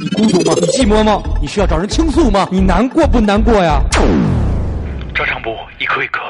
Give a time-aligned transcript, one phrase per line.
[0.00, 0.54] 你孤独吗？
[0.58, 1.22] 你寂寞吗？
[1.42, 2.48] 你需要找人倾诉吗？
[2.50, 3.82] 你难过不难过呀？
[5.14, 6.20] 照常不一颗一颗。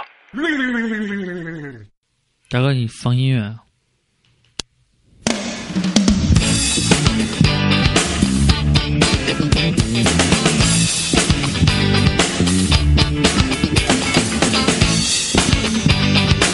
[2.50, 3.54] 大哥，你放音乐啊。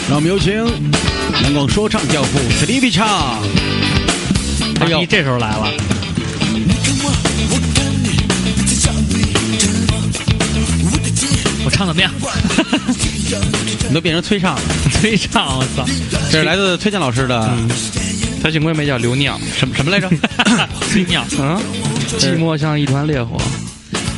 [0.07, 0.63] 让我们有请
[1.41, 3.41] 南广说唱教父 Sleepy 唱。
[4.81, 5.96] 哎呦，这时候来了。
[11.65, 12.11] 我唱怎么样？
[13.89, 14.61] 你都变成催唱了，
[14.99, 15.85] 催唱，我操！
[16.31, 17.49] 这是来自崔健老师的，
[18.41, 20.09] 他幸亏没叫刘酿，什么什么来着？
[20.89, 21.59] 崔酿嗯！
[22.17, 23.37] 寂寞像一团烈火，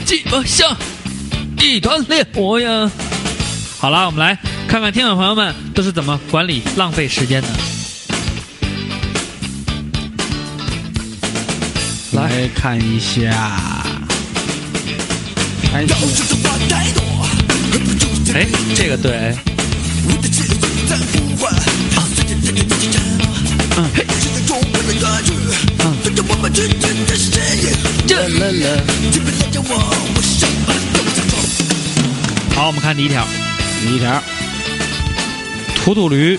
[0.05, 0.75] 寂寞像
[1.59, 2.89] 一团烈火呀！
[3.79, 7.47] 好了，我们来看看听众朋友们都是怎么管理浪费时间的。
[12.13, 13.83] 来看一下，
[15.73, 15.85] 哎，
[18.75, 19.35] 这个对。
[32.55, 33.25] 好，我们看第一条。
[33.81, 34.21] 第一条，
[35.75, 36.37] 图图驴，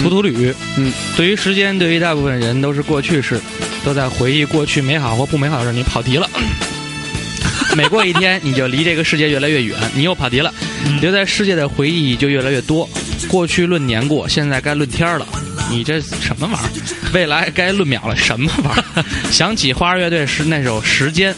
[0.00, 0.52] 图图驴。
[0.76, 3.40] 嗯，对于时间，对于大部分人都是过去式，
[3.84, 5.72] 都在回忆过去美好或不美好的事。
[5.72, 6.28] 你跑题了。
[7.74, 9.78] 每过一天，你就离这个世界越来越远。
[9.94, 10.52] 你又跑题了，
[11.00, 12.88] 留在世界的回忆就越来越多。
[13.28, 15.26] 过去论年过，现在该论天了。
[15.70, 17.10] 你这什么玩意儿？
[17.14, 19.04] 未来该论秒了，什么玩意儿？
[19.32, 21.32] 想起花儿乐队是那首《时间》，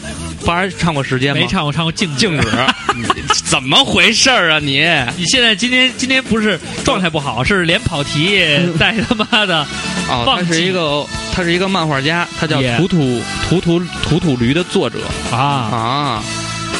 [0.45, 1.41] 花儿唱过《时间》吗？
[1.41, 2.47] 没唱过，唱过《静静止》。
[3.45, 4.79] 怎么回事儿啊你？
[5.15, 8.41] 你现在今天今天不是状态不好，是连跑题
[8.77, 9.65] 带他妈的。
[10.09, 11.05] 哦，他是一个
[11.35, 14.99] 他是一个漫画家，他叫图图图图图图驴的作者
[15.31, 16.23] 啊啊。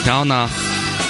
[0.05, 0.49] 然后呢，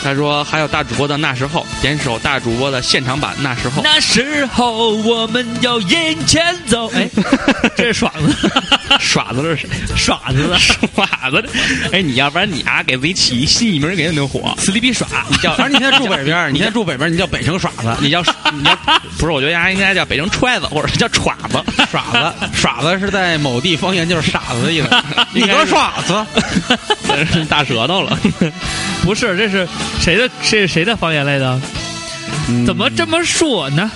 [0.03, 3.83] 他说还有大主播的那时候，点首大主播的现场版那时候。
[3.83, 6.89] 那时候我们要眼前走。
[6.95, 7.07] 哎，
[7.77, 8.51] 这是爽子，
[8.99, 9.69] 耍子是谁？
[9.95, 11.49] 耍子的耍子的。
[11.91, 14.53] 哎，你要不然你啊，给自己起一新艺名，给你能火。
[14.57, 15.53] 死里比耍，你叫。
[15.55, 18.75] 反正你现在住北边， 你现在住北边，你叫北城耍子，你叫你叫
[19.17, 19.31] 不是？
[19.31, 21.63] 我觉得丫应该叫北城揣子，或者是叫耍子。
[21.91, 24.89] 耍子，耍子是在某地方言就是傻子的意思。
[25.33, 26.25] 你个耍子，
[27.49, 28.17] 大舌头了。
[29.03, 29.67] 不是，这是
[29.99, 30.29] 谁的？
[30.41, 31.59] 是谁的方言来的？
[32.65, 33.89] 怎么这么说呢？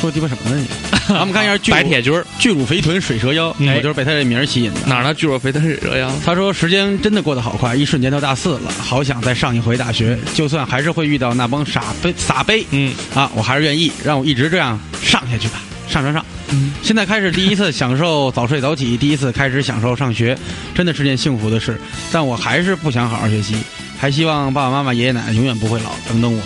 [0.00, 0.66] 说鸡巴什么呢你？
[1.14, 4.80] 咱们看一下白铁军巨乳肥臀水蛇腰，我就是被他这名儿吸引的。
[4.86, 5.14] 哪儿呢？
[5.14, 6.12] 巨乳肥臀水蛇腰。
[6.24, 10.18] 他说时间真的过得好快，一瞬间到大四了，好想再上一回大学。
[10.34, 16.24] 就算还是会遇到那帮傻杯傻杯，嗯啊，我还是愿意让我一直这样上下去吧，上上上。
[16.50, 20.36] 嗯，现在开始第一次享受早睡早起，第一次开始享受上学，
[20.74, 21.80] 真的是件幸福的事。
[22.12, 23.56] 但我还是不想好好学习，
[23.98, 26.40] 还希望爸爸妈妈、爷爷奶奶永远不会老，等等我。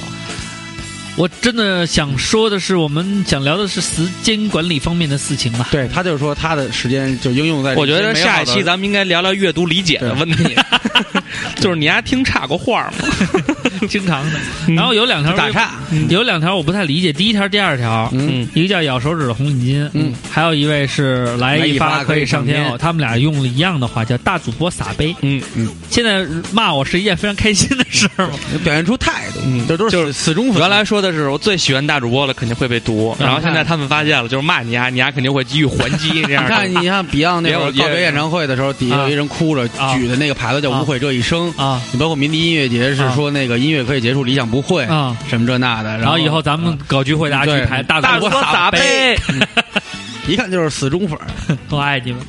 [1.21, 5.67] 我真的想说的是，我们想聊的是时间管理方面的事情嘛？
[5.71, 7.75] 对他就是说，他的时间就应用在。
[7.75, 10.57] 我觉得下一期咱们应该聊聊阅读理解的问题。
[11.61, 13.09] 就是你丫听岔过话吗？
[13.89, 14.39] 经常的。
[14.75, 15.73] 然后有两条打岔，
[16.09, 17.13] 有两条我不太理解。
[17.13, 22.71] 第一条、第二条，嗯，一个叫咬手指的红领巾，嗯，还有一位是来一发可以上天。
[22.79, 25.15] 他们俩用了一样的话，叫大主播撒杯。
[25.23, 25.69] 嗯嗯。
[25.89, 28.35] 现在骂我是一件非常开心的事儿吗？
[28.63, 30.61] 表现出态度，嗯，这都是死忠粉。
[30.61, 33.17] 原来说的是我最喜欢大主播了，肯定会被毒。
[33.19, 36.23] 然后现在他们发现了，就是骂你丫，你丫肯定会给予还击。
[36.25, 36.45] 这样。
[36.47, 41.81] 你看，你看 Beyond 那会儿告别演唱会的时候，底下有一人哭着举的那个牌子叫“无悔这一生”啊。
[41.93, 45.99] 你包括民笛音乐节是说那个音乐可以结束，理想不会啊，什么这那的。
[45.99, 49.19] 然后以后咱们搞聚会，大家去排大主播撒杯，
[50.29, 51.19] 一看就是死忠粉，
[51.71, 52.21] 我爱你们。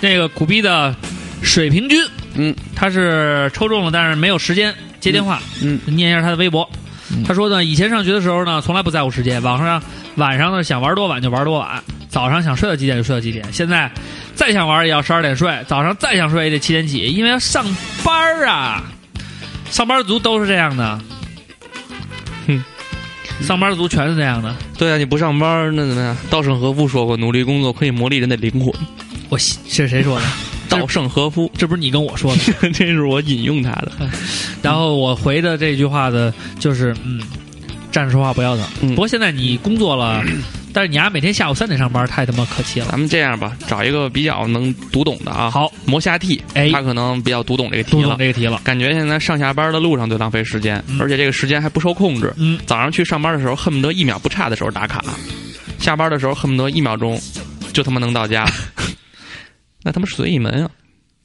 [0.00, 0.94] 那个苦逼的
[1.42, 2.02] 水平君，
[2.34, 5.40] 嗯，他是抽中了，但是没有时间接电话。
[5.62, 6.68] 嗯，念一下他的微博。
[7.26, 9.80] 他说呢，以前上学的时候呢，从来不在乎时间，晚上
[10.16, 13.44] 晚上呢想玩多晚就玩多晚，早上想睡到几点就睡到几点。
[13.52, 13.90] 现在
[14.36, 17.64] 再想玩也要十二点睡，早上再想睡也得七点起，因为要上
[18.04, 18.84] 班啊。
[19.68, 21.00] 上班族都是这样的，
[22.46, 22.62] 哼，
[23.42, 24.54] 上班族全是这样的。
[24.78, 26.16] 对啊，你不上班那怎么样？
[26.30, 28.72] 稻盛和夫说过，努力工作可以磨砺人的灵魂。
[29.28, 30.26] 我是谁说的？
[30.68, 33.90] 稻盛和夫，这不是你跟我说的， 这是我引用他的。
[34.62, 37.20] 然后我回的这句话的，就是嗯，
[37.90, 38.90] 站着说话不腰疼。
[38.90, 40.22] 不过现在你工作了。
[40.76, 42.88] 但是你丫每天下午三点上班，太他妈可气了。
[42.90, 45.50] 咱们这样吧，找一个比较能读懂的啊。
[45.50, 48.02] 好，磨下 T，哎，他可能比较读懂这个题了。
[48.02, 52.30] 读懂这个题了，感觉现在上下班的路上最浪费时间，而且这个时间还不受控制。
[52.36, 55.02] 嗯，早上去上班的时候恨不得一秒不差的时候打卡，
[55.78, 57.18] 下班的时候恨不得一秒钟
[57.72, 58.46] 就他妈能到家。
[59.82, 60.70] 那他妈是随意门啊！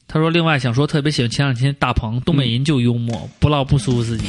[0.08, 4.24] 他说：“另外想说，特别喜欢前两天大鹏，东北人就幽默，不唠不舒服自己。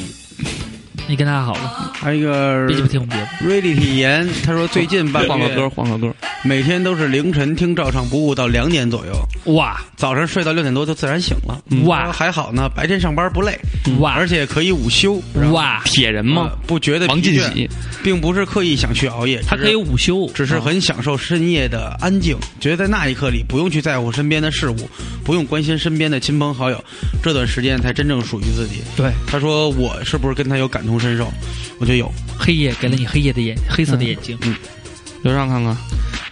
[1.07, 3.47] 你跟他好了，还有一个别鸡巴听我们节目。
[3.47, 6.15] 瑞丽体言，他说最近半个换个歌，换个歌。
[6.43, 11.61] 每天都是凌晨听照唱不误到两点左右，哇早上睡到六点多就自然醒了。
[11.85, 13.57] 哇还好呢，白天上班不累，
[13.99, 15.21] 哇而且可以午休。
[15.33, 16.57] 然后哇，铁人吗呃？
[16.67, 17.69] 不觉得王疲倦进喜，
[18.03, 24.89] 并不是刻意想去熬夜，他可以午休，只是很享受深夜的安静，觉得在那一刻里不用去在乎身边的事物，
[25.23, 26.83] 不用关心身边的亲朋好友，
[27.21, 28.81] 这段时间才真正属于自己。
[28.97, 31.31] 对他说：“我是不是跟他有感同身受？”
[31.79, 32.11] 我觉得有。
[32.37, 34.37] 黑夜给了你黑夜的眼，黑色的眼睛。
[34.41, 34.55] 嗯
[35.21, 35.77] 刘畅看看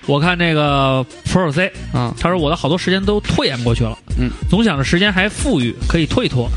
[0.08, 6.50] 我看那个 Pro C，啊，他说我的好多时间都拖延过去了，嗯，总想着时间还富裕，可以拖一拖，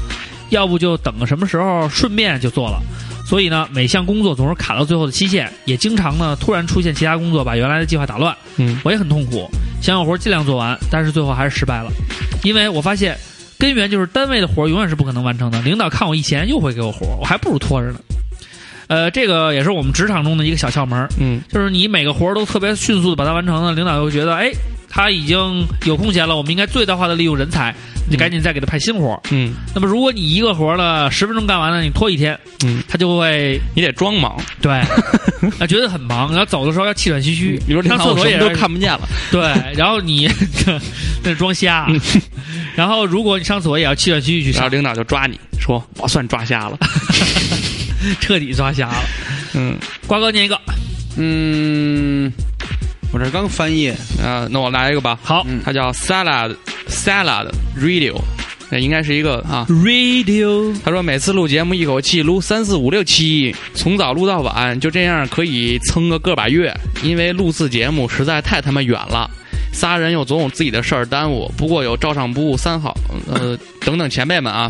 [0.49, 2.83] 要不就等个什么时候顺便就做了。
[3.25, 9.49] 所以呢，每项工作总是卡到最后的期限，也经常呢突然出现其他工作把原来的计划打乱，嗯，我也很痛苦，
[9.81, 11.93] 想有活尽量做完，但是最后还是失败了，
[12.43, 13.17] 因为我发现
[13.65, 17.99] 根源就是单位的活永远是不可能完成的，领导看我一闲又会给我活，我还不如拖着呢。
[18.89, 24.53] 呃，这个也是我们职场中的一个小窍门，嗯，就是你每个活儿都特别迅速的把它完成了，领导又觉得，哎，
[24.89, 27.75] 他已经有空闲了，我们应该最大化的利用人才，
[28.09, 29.21] 你赶紧再给他派新活儿。
[29.31, 29.55] 嗯。
[29.75, 34.73] 那么如果你一个活儿呢十分钟干完了，你拖一天，嗯，他就会你得装忙，对，
[35.59, 39.41] 啊，觉得很忙，然后走的时候要气喘吁吁，比如上厕所也都看不见了，对，
[39.75, 40.31] 然后你
[41.23, 41.89] 那是装瞎，
[42.75, 46.79] 然后如果你上厕所也要气喘吁吁去，然后领导就抓你说我算抓瞎了，
[48.21, 49.05] 彻底抓瞎了。
[49.55, 49.77] 嗯。
[50.07, 50.61] 瓜哥念一个，
[51.17, 52.31] 嗯，
[53.15, 53.91] 我这刚翻译，
[54.21, 56.57] 啊，那我来一个吧，好它叫 Salad
[56.89, 58.21] Salad Radio，
[58.71, 59.65] 那应该是一个啊。
[59.69, 66.75] ，Radio 他说每次录节目一口气录三四五六期，从早录到晚，就这样可以撑个个把月。
[67.05, 69.31] 因为录次节目实在太他妈远了，
[69.73, 71.49] 仨人又总有自己的事儿耽误。
[71.57, 72.99] 不过有照常不误三好，
[73.33, 74.69] 呃等等前辈们啊，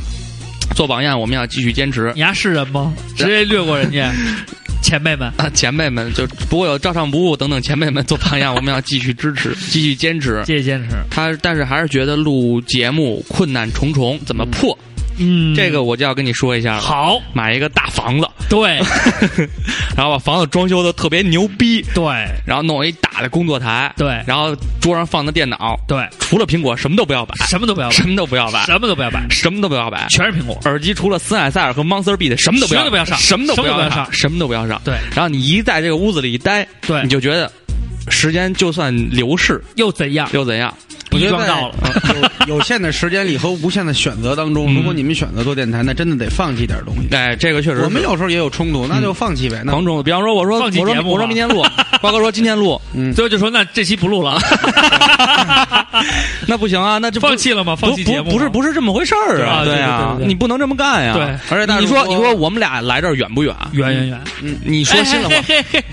[0.76, 2.12] 做榜样，我们要继续坚持。
[2.14, 2.92] 你丫是人吗？
[3.16, 4.12] 直接略过人家，
[4.84, 5.32] 前辈们。
[5.38, 10.42] 啊，前辈们就不过有照常不误等等前辈们做榜样，我们要继续支持， 继续坚持。
[10.44, 10.96] 继续坚持。
[11.10, 14.78] 他但是还是觉得录节目困难重重，怎么破？
[14.88, 14.93] 嗯，
[15.54, 16.80] 这个我就要跟你说一下了。
[16.80, 18.78] 好，买一个大房子，对。
[19.96, 22.04] 然后把房子装修的特别牛逼，对。
[22.44, 24.22] 然后弄一大的工作台，对。
[24.26, 30.58] 然后桌上放的电脑，对，除了苹果什么都不要摆，什么都不要摆，什么都不要摆，什么都不要摆，什么都不要摆，全是苹果。
[30.64, 33.18] 耳机除了森海塞尔和 Monster B 的什么都不要，什么都不要上。
[33.18, 34.12] 什么都不要上，上。
[34.12, 34.80] 什么都不要上。
[34.84, 34.94] 对。
[35.14, 37.02] 然后你一在这个屋子里一待，对。
[37.02, 37.50] 你就觉得
[38.08, 39.62] 时间就算流逝。
[39.76, 40.28] 又怎样？
[40.32, 40.74] 又怎样？
[41.14, 41.44] 我觉得。
[42.46, 47.08] 有有限的时间里和无限的选择当中，嗯如果你们选择做电台，那真的得放弃点东西。
[47.14, 49.62] 哎，这个确实是我们有时候也有冲突，那就放弃呗。
[49.64, 51.64] 那狂中，比方说我说放弃我说节目我说明天录，
[52.00, 54.38] 瓜哥说今天录，嗯，最后就说那这期不录了，
[56.46, 57.74] 那不行啊，那就放弃了吗？
[57.76, 61.14] 放弃节目不不是不是这么回事儿啊，对啊对啊对对对，你不能这么干呀。
[61.14, 63.54] 对而且大你说你说我们俩来这儿远不远？
[63.72, 64.20] 远远远。
[64.42, 65.32] 嗯你说心里话，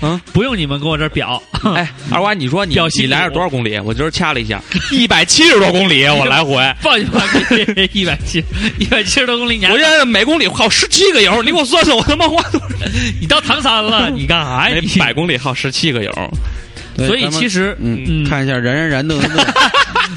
[0.02, 1.42] 嗯，不用你们跟我这表，
[1.74, 3.78] 哎，二娃，你说你你来这多少公里？
[3.80, 4.60] 我今儿掐了一下，
[4.90, 6.52] 一百七十多公里，我来回。
[6.80, 7.22] 放心吧，
[7.92, 8.44] 一百七
[8.78, 12.66] 一百七十多公里，我现在每公里耗十七个油，你给我算算，我他妈花多少？
[13.20, 14.74] 你到唐山了，你干啥呀？
[14.74, 16.12] 每你百公里耗十七个友。
[16.96, 19.16] 所以其实嗯，嗯看一下然然然的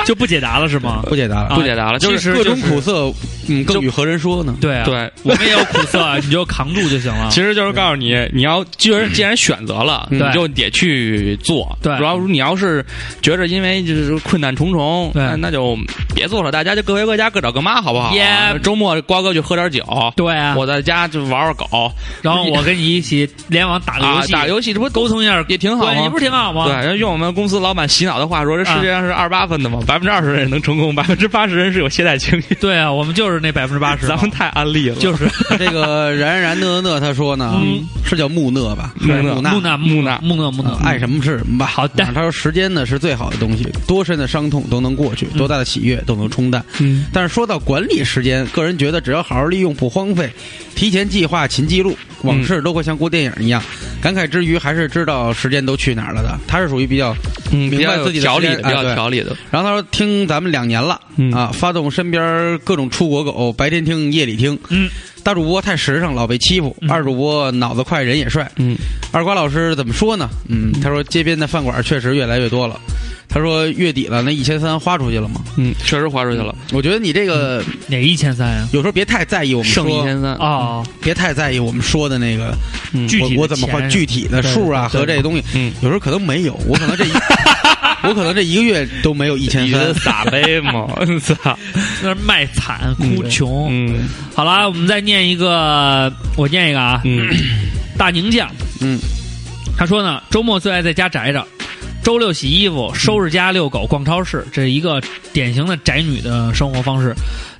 [0.05, 1.01] 就不解答了是吗？
[1.07, 3.13] 不解答了，啊不解答了，就是其实各种就是苦涩，
[3.47, 4.55] 嗯，更与何人说呢？
[4.59, 7.29] 对啊，对我们也有苦涩，你就扛住就行了。
[7.29, 11.77] 其实就是告诉你，你要既然既然选择了，你就得去做。
[11.81, 12.85] 对主要你要是
[13.21, 15.77] 觉着因为就是困难重重，对那那就
[16.13, 19.83] 别做了，大家就各回各家，各找各妈，好不好 Yeah 周末瓜哥去喝点酒，
[20.15, 26.65] 对啊，我在家就玩玩狗，然后我跟你一起联网打个游啊，戏，打游戏，这不沟通一下也挺好吗关系不是挺好吗？
[26.67, 32.55] 对，用我们公司老板洗脑的话说，这世界上是二十八分的嘛，百分之二十人能成功，百分之八十人是有懈怠情绪。
[32.55, 35.27] 对啊，我们就是那百分之八十， 咱们太安利了，就是。
[35.57, 37.83] 这个然然讷讷他说呢，嗯。
[38.07, 38.93] 是叫木讷吧？
[38.99, 39.35] 木讷。
[39.35, 39.77] 木讷。
[39.79, 41.65] 木讷木讷木讷，爱什么是什么吧。
[41.65, 46.63] 好的啊他说时间呢是最好的东西，多深的伤痛都能过去，多大的喜悦都能冲淡。
[46.79, 47.05] 嗯。
[47.11, 50.31] 但是说到管理时间，个人觉得只要好好利用不荒废，
[50.75, 53.61] 提前计划勤记录，往事都会像过电影一样。
[53.99, 56.37] 感慨之余，还是知道时间都去哪儿了的。
[56.47, 57.15] 他是属于比较
[57.49, 59.35] 明白自己的理，比较条理的。
[59.49, 61.31] 然后他说听咱们两年了、嗯。
[61.31, 64.57] 啊，发动身边各种出国狗，白天听夜里听。
[64.69, 64.89] 嗯，
[65.23, 68.49] 大主播太实诚，老被欺负；嗯二主播脑子快，人也帅。
[68.55, 68.77] 嗯，
[69.11, 70.29] 二瓜老师怎么说呢？
[70.47, 72.79] 嗯，他说街边的饭馆确实越来越多了。
[73.27, 75.41] 他说月底了，那一千三花出去了吗？
[75.57, 78.67] 嗯，确实花出去了，我觉得你这个哪一千三呀？
[78.71, 80.35] 有时候别太在意我们剩一说，千三。
[80.35, 82.55] 啊，别太在意我们说的那个
[82.93, 87.09] 嗯具体我我怎么花具体的数啊和这些东西，嗯有时候可能没有，我可能这一
[88.07, 89.93] 我可能这一个月都没有一千三。
[89.95, 90.87] 撒杯嘛，
[91.21, 91.57] 操，
[92.01, 93.67] 那是卖惨哭穷。
[93.71, 97.01] 嗯，好了，我们再念一个，我念一个啊。
[97.03, 97.27] 嗯，
[97.97, 98.49] 大宁酱，
[98.81, 98.99] 嗯，
[99.77, 101.45] 他说呢，周末最爱在家宅着。
[102.03, 105.01] 周六洗衣服、收拾家、遛狗、逛超市，这是一个
[105.33, 107.15] 典型的宅女的生活方式。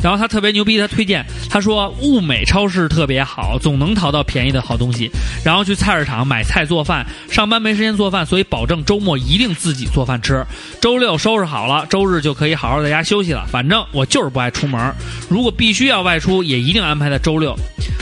[0.06, 5.10] 然后他特别牛逼，他推荐他说物美超市特别好，总能淘到便宜的好东西。
[5.44, 10.46] 然后去菜市场买菜做饭，上班没时间做饭，所以保证周末一定自己做饭吃。
[10.80, 13.48] 周六收拾好了，周日就可以好好在家休息了。
[13.48, 14.94] 反正我就是不爱出门，
[15.28, 17.58] 如果必须要外出，也一定安排在周六。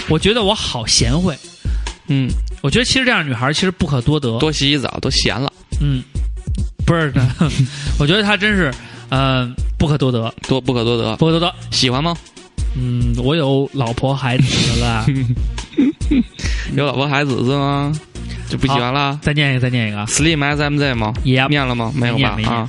[0.10, 1.34] 我觉得我好贤惠，
[2.10, 2.30] 嗯，
[2.62, 6.04] 我觉得其实这样女孩其实不可多得，多洗洗澡，都闲了，嗯。
[6.86, 7.26] 不是的，
[7.98, 8.70] 我觉得她真是，
[9.13, 11.53] 呃，不可多得，多不可多得，不可多得。
[11.70, 12.17] 喜欢吗？
[12.75, 15.05] 嗯，我有老婆孩子了，
[16.75, 17.93] 有老婆孩子是吗？
[18.50, 19.20] 就不喜欢了。
[19.22, 20.03] 再念一个，再念一个。
[20.08, 21.13] Slim SMZ 吗？
[21.24, 21.91] 也念了吗？
[21.96, 22.39] 没有吧？
[22.48, 22.67] 啊，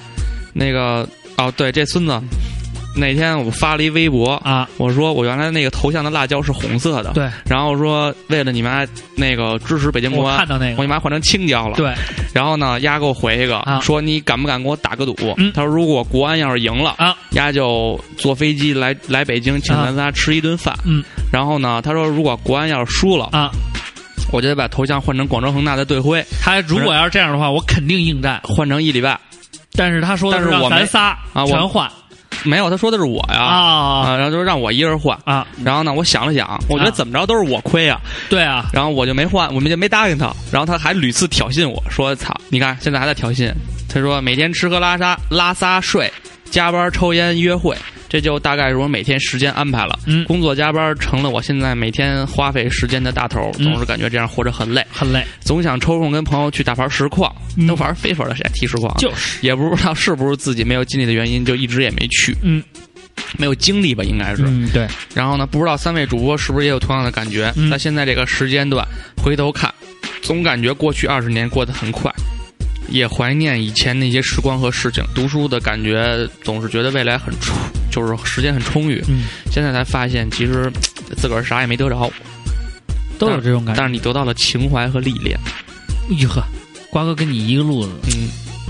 [0.52, 1.08] 那个
[1.38, 2.20] 哦，对，这孙子。
[2.96, 8.86] 那天我发了一微博啊，我说我原来那个头像的辣椒是红色的，对，然后说为了你妈
[9.16, 11.92] 那个支持北京国安，我看到那个，我你妈换成青椒了，对，
[12.32, 15.14] 然后呢，丫给我回一个说你敢不敢给我打个赌？
[15.54, 23.50] 他说如果国安要是赢了啊，丫就坐飞机来来北京请咱仨吃一顿饭，嗯，然后呢，他说如果国安要是输了啊，
[24.32, 26.24] 我就得把头像换成广州恒大的队徽。
[26.40, 29.18] 他如果要是这样的话，我肯定应战，换成一礼拜。
[29.76, 31.90] 但是他说的是让咱仨啊全换。
[32.44, 33.40] 没有，他说的是我呀。
[33.40, 35.18] 啊，然后就让我一人换。
[35.24, 43.52] 啊，然后呢，我想了想，我觉得怎么着都是我亏啊，对啊，然后我就没换，我们就没答应他，然后他还屡次挑衅我说：“操，你看现在还在挑衅。”
[43.88, 46.12] 他说：“每天吃喝拉撒拉撒睡，
[46.50, 47.76] 加班抽烟约会。”
[48.14, 57.34] 这就大概是我每天时间安排了，嗯，工作加班成了我现在每天花费时间的大头，总是感觉这样活着很累，很累，总想抽空跟朋友去打盘实况，
[57.66, 58.96] 都玩非法的谁踢实况？
[58.98, 59.44] 就是。
[59.44, 62.62] 也不知道是不是自己没有精力的原因，就一直也没去，嗯，
[63.36, 64.86] 没有精力吧，应该是，嗯，对。
[65.12, 67.52] 然后呢，不知道三位主播是不是也有同样的感觉？
[67.68, 69.74] 在现在这个时间段回头看，
[70.22, 72.12] 总感觉过去二十年过得很快。
[72.90, 77.56] 也怀念以前那些时光和事情，读书的感觉总是觉得未来很充，
[77.94, 79.02] 就是时间很充裕。
[79.06, 80.72] 嗯，现在才发现，其实
[81.16, 82.10] 自个儿啥也没得着，
[83.18, 83.78] 都有这种感觉。
[83.78, 85.38] 但是你得到了情怀和历练。
[86.18, 86.42] 哟呵，
[86.90, 88.28] 瓜哥跟你一个路子，嗯，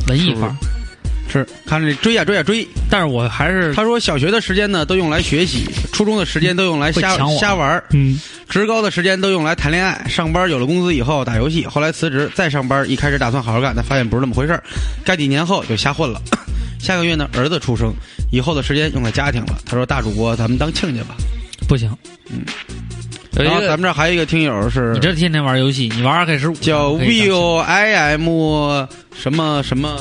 [0.08, 0.56] 文艺范儿。
[1.26, 14.62] 是看着追呀追呀追，但是我还是他说小学的时间呢都用来学习，初中的时间都用来瞎瞎玩嗯，职高的时间都用来谈恋爱，上班有了工资以后打游戏，后来辞职再上班，一开始打算好好干，但发现不是那么回事儿，
[15.04, 16.22] 干几年后就瞎混了。
[16.84, 17.92] 下个月呢儿子出生，
[18.30, 19.58] 以后的时间用在家庭了。
[19.64, 21.16] 他说大主播咱们当亲家吧，
[21.66, 21.90] 不行，
[22.30, 22.42] 嗯。
[23.36, 29.98] 然后咱们这还有一个听友是，你这天天玩游戏，你玩二 K 十五叫 V O I M 什么什么。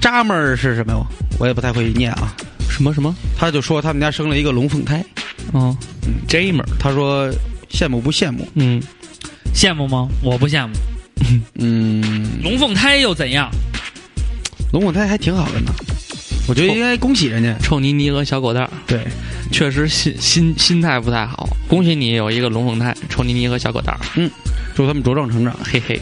[0.00, 1.06] 扎门儿是什么？
[1.38, 2.34] 我也不太会念啊。
[2.70, 3.14] 什么什么？
[3.38, 5.04] 他就说他们家生了一个龙凤胎。
[5.52, 7.30] 哦，嗯，Jamer，他说
[7.70, 8.48] 羡慕不羡慕？
[8.54, 8.82] 嗯，
[9.54, 10.08] 羡慕吗？
[10.22, 10.74] 我不羡慕。
[11.58, 13.50] 嗯，龙凤胎又怎样？
[14.72, 15.72] 龙凤胎还挺好的呢。
[16.48, 17.54] 我觉得应该恭喜人家。
[17.62, 19.00] 臭妮妮和小狗蛋儿，对，
[19.52, 21.48] 确实心心心态不太好。
[21.68, 24.00] 恭喜你有一个龙凤胎，臭妮妮和小狗蛋儿。
[24.16, 24.28] 嗯，
[24.74, 25.56] 祝他们茁壮成长。
[25.62, 26.00] 嘿嘿。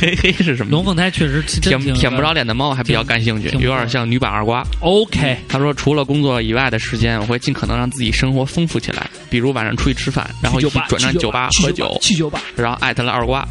[0.00, 0.72] 嘿嘿是什么？
[0.72, 4.66] 龙凤胎确实舔舔不着脸的猫还比较感兴趣，有点像女版二瓜。
[4.80, 13.46] OK，他说除了工作以外的时间，我会尽可能让自己生活丰富起来，比如晚上出去吃饭，然后一起转战酒吧喝酒，去酒吧，然后艾特了二瓜。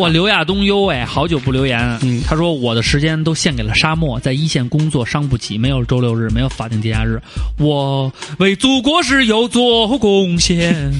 [0.00, 1.78] 哇，刘亚东优哎，好久不留言。
[2.02, 7.20] 嗯，他说我的时间都献给了沙漠，在一线工作伤不起，没有周六日，没有法定节假日，
[7.58, 10.90] 我为祖国石油做贡献。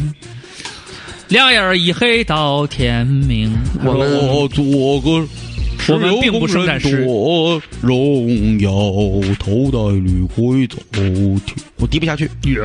[1.28, 3.56] 两眼一黑到天明。
[3.82, 3.94] 我
[5.96, 7.06] 们并不生产诗。
[7.80, 8.70] 荣耀
[9.38, 11.40] 头戴绿盔走天，
[11.76, 12.30] 我低不下去。
[12.42, 12.62] 哟，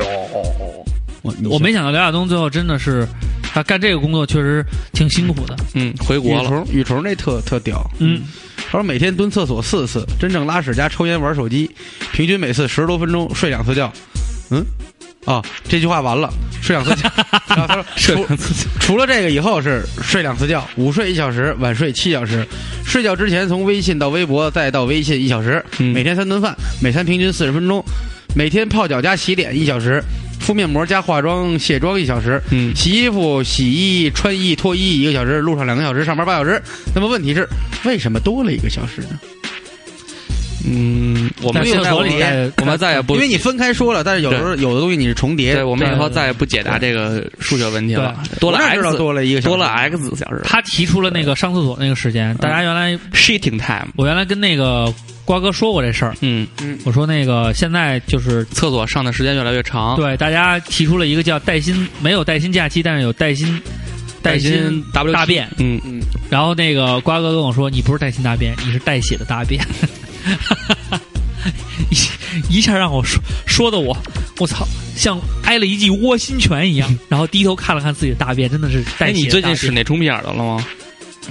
[1.26, 3.06] 我我没想到刘亚东最后真的是，
[3.42, 5.56] 他干这个工作确实挺辛苦的。
[5.74, 6.64] 嗯，回国了。
[6.70, 7.84] 雨虫那特特屌。
[7.98, 8.22] 嗯，
[8.70, 11.68] 他说每天蹲厕所四次，真正拉屎加抽烟玩手机，
[12.12, 13.92] 平均每次十多分钟，睡两次觉。
[14.50, 14.64] 嗯。
[15.24, 17.10] 啊，这句话完了，睡两次觉。
[17.48, 18.70] 然后他说， 睡两次觉。
[18.78, 22.46] 除了这个以后是睡两次觉，午睡一小时，晚睡七小时。
[22.84, 25.64] 睡觉之前从微信到微博再到微信一小时。
[25.78, 27.84] 每天三顿饭，每餐平均四十分钟。
[28.36, 30.00] 每天泡脚加洗脸一小时，
[30.40, 32.40] 敷面膜加化妆卸妆一小时。
[32.50, 36.62] 嗯，洗衣服、洗衣、穿衣、脱衣一个小时，路上两个小时，上班八小时。
[36.94, 37.48] 那么问题是，
[37.84, 39.18] 为什么多了一个小时呢？
[40.66, 45.54] 嗯，我们在厕所里现在我们再也不，因为你分开说了，但是有时候有的东西你是重叠。
[45.54, 48.14] 对，我们以后再也不解答这个数学问题了。
[48.40, 50.40] 多了 x，多了一个多了 x 小时。
[50.44, 54.92] 他提出了那个上厕所那个时间，大家原来 shitting time，我原来跟那个
[55.24, 56.14] 瓜哥说过这事儿。
[56.20, 59.96] 嗯嗯，我说那个现在就是厕所上的时间越来越长。
[59.96, 63.60] 对，大家提出了一个叫带薪，没有带薪假期，但是有带薪。
[64.22, 69.64] 带薪大便，嗯嗯，然后那个瓜哥跟我说：“你不是带薪大便，你是带血的大便。”
[71.90, 73.96] 一一下让我说说的我，
[74.38, 74.66] 我操，
[74.96, 76.92] 像挨了一记窝心拳一样。
[77.08, 79.20] 然后低头看了看自己的大便，真的是带血。
[79.20, 80.64] 你最近使那冲屁眼的了吗？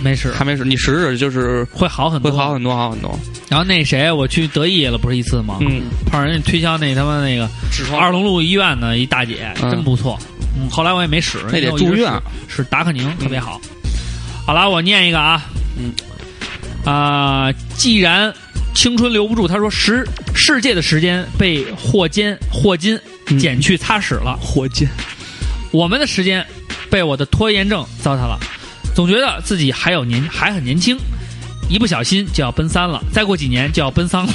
[0.02, 0.66] 没使，还没使。
[0.66, 3.18] 你使使就是会好很多，会好很多，好很多。
[3.48, 5.58] 然后那谁，我去德意了不是一次吗？
[5.62, 7.50] 嗯，碰上人家推销那他妈那个
[7.98, 10.20] 二龙路医院的一大姐，真不错。
[10.58, 12.12] 嗯，后来我也没使，那得住院，
[12.48, 13.60] 使达克宁特别好。
[14.46, 15.46] 好了，我念一个啊，
[15.78, 15.94] 嗯，
[16.84, 18.34] 啊，既然
[18.76, 20.06] 青春留不住，他说时
[20.36, 23.00] 世界的时间被霍金霍金
[23.40, 24.86] 减去擦屎了，霍金，
[25.72, 26.46] 我们的时间
[26.90, 28.38] 被我的拖延症糟蹋了，
[28.94, 30.98] 总觉得自己还有年还很年轻，
[31.70, 34.34] 一不小心就要奔三了，再过几年就要奔丧了。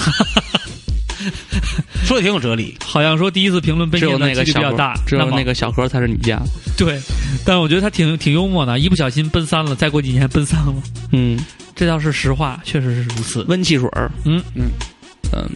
[2.05, 6.41] 说的挺有哲理，好像说第一次评论奔三的几率比较大，只有那个小何才是你家。
[6.77, 7.00] 对，
[7.45, 10.75] 但我觉得他挺挺幽默的，一不小心奔三了，再过几年奔三了。
[11.12, 11.39] 嗯，
[11.75, 13.45] 这倒是实话，确实是如此。
[13.49, 14.71] 温汽水儿，嗯嗯
[15.33, 15.49] 嗯。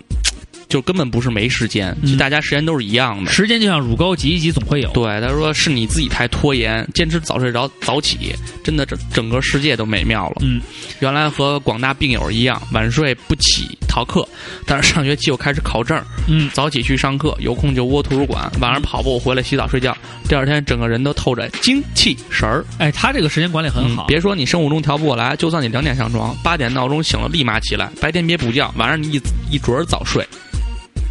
[0.75, 3.31] 就根本不是没时间，其实大家时间都是一样的。
[3.31, 4.90] 时间就像乳沟，挤一挤总会有。
[4.90, 10.38] 对，他说是你自己太拖延，坚持早睡早早起，真的整整个世界都美妙了。
[10.40, 10.61] 嗯，
[10.99, 14.28] 原来和广大病友一样，晚睡不起逃课，
[14.66, 15.97] 但是上学期又开始考证。
[16.26, 19.97] 嗯，早起去上课，有空就窝图书馆，晚上跑步回来洗澡睡觉，
[20.28, 22.64] 第二天整个人都透着精气神儿。
[22.78, 24.07] 哎，他这个时间管理很好。
[24.09, 30.26] 别说你生物钟调不过来，就算你两点上床，八点闹钟醒了立马起来，白天别补觉，晚上你一一准儿早睡。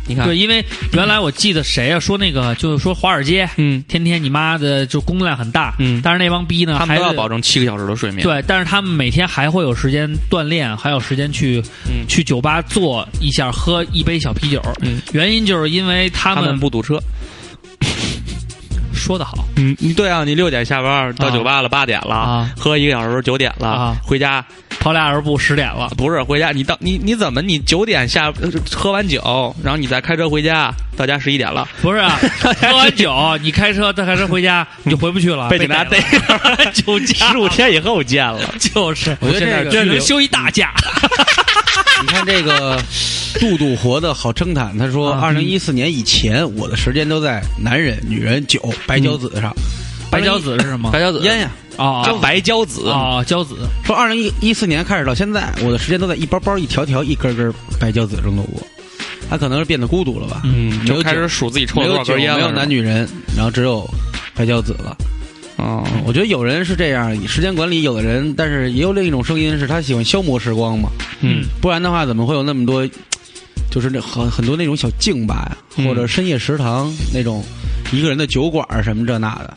[0.05, 17.01] 你看，对，因为原来我记得谁啊说那个，就是说华尔街，嗯，天天你妈的就工作量很大，嗯，但是那帮逼呢，他们都要保证七个小时的睡眠，对，但是他们每天还会有时间锻炼，还有时间去，嗯，去酒吧坐一下，喝一杯小啤酒，嗯，原因就是因为他们不堵车。
[18.93, 24.45] 说的好，嗯，你对啊，你六点下班到酒吧了，八点了，喝一个小时九点了，回家
[24.83, 28.29] 跑俩小时步十点了，不是回家，你到你你怎么你九点下
[28.69, 32.19] 喝完酒，然后你再开车回家，到家十一点了，不是啊，
[32.59, 33.09] 喝完酒
[33.41, 37.31] 你开车再开车回家你就回不去了，被警察逮了， 酒驾。
[37.31, 39.15] 十五天以后见了，就是。
[39.21, 40.73] 我觉得这能休一大假。
[42.01, 42.77] 你看这个
[43.39, 49.55] 杜杜活的好称坦，他说二零一四年以前我的时间都在男人、女人、酒、白娇子上。
[50.13, 50.91] 白胶子是什么？
[50.91, 53.55] 白胶子烟呀啊，白胶子啊，胶子。
[53.83, 58.61] 说二零一一四年开始到现在，我的时间都在一包包、一条条、一根根白胶子中度过。
[59.29, 60.41] 他可能是变得孤独了吧？
[60.43, 62.37] 嗯，就开始数自己抽了多少根烟了。
[62.37, 63.89] 没有男女人，然后只有
[64.35, 64.95] 白胶子了。
[65.55, 70.89] 哦，我觉得有人是这样，时间管理有的人，但是也有另一种声音，是他喜欢消磨时光嘛。
[71.21, 72.87] 嗯，不然的话，怎么会有那么多，
[73.71, 77.43] 就是那很很多那种小静吧，或者深夜食堂那种
[77.91, 79.53] 一个人的酒馆什么这那的，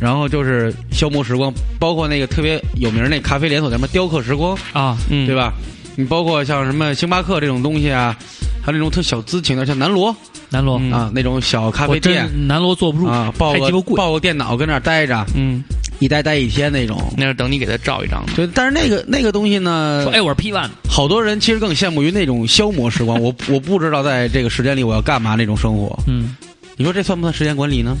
[0.00, 5.52] 然后就是消磨时光，包括那个特别有名那咖啡连锁什么雕刻时光啊，嗯对吧？
[5.96, 8.16] 你包括像什么星巴克这种东西啊，
[8.62, 10.14] 还有那种特小资情的，像南锣，
[10.48, 15.64] 南锣啊那种小咖啡店，南锣坐不住啊，抱个抱个电脑跟那儿待着，嗯，
[15.98, 18.24] 一待待一天那种，那是等你给他照一张。
[18.36, 23.20] 对，但是那个那个东西呢，说哎我是 P one，好多人其实更羡慕于那种消磨时光。
[23.20, 25.98] 我 我不知道在这个时间里我要干嘛那种生活。
[26.06, 26.36] 嗯，
[26.76, 27.96] 你说这算不算时间管理呢？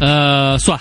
[0.00, 0.78] 呃，算。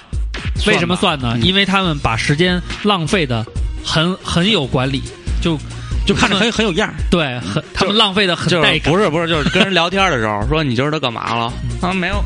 [0.67, 1.37] 为什么算呢？
[1.41, 3.45] 因为他们把时间浪费的
[3.83, 5.03] 很很有管理，
[5.41, 5.57] 就。
[6.05, 8.91] 就看着很很有样儿对，很他们浪费的很带感。
[8.91, 11.53] 不是不是，就是跟人聊天的时候说你今儿都干嘛了？
[11.81, 12.23] 啊，没有，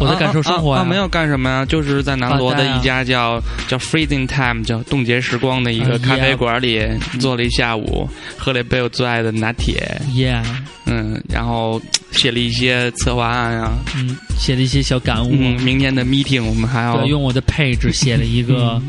[0.00, 6.82] 我在感受生活啊，没有干什么呀，就是在南锣的一家叫叫 Freezing Time，叫冻结时光的一个咖啡馆里
[7.20, 10.00] 坐了一下午，喝了一杯我最爱的拿铁。
[10.10, 10.42] Yeah，
[10.86, 11.80] 嗯，然后
[12.12, 15.30] 写了一些策划案啊，嗯，写了一些小感悟。
[15.30, 18.80] 明天的 meeting 我们还要用我的配置写了一个，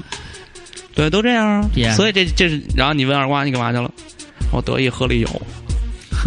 [0.96, 3.92] 对，都这样所以这这是，然后你问二瓜你干嘛去了？
[4.52, 5.42] 我得意喝了酒，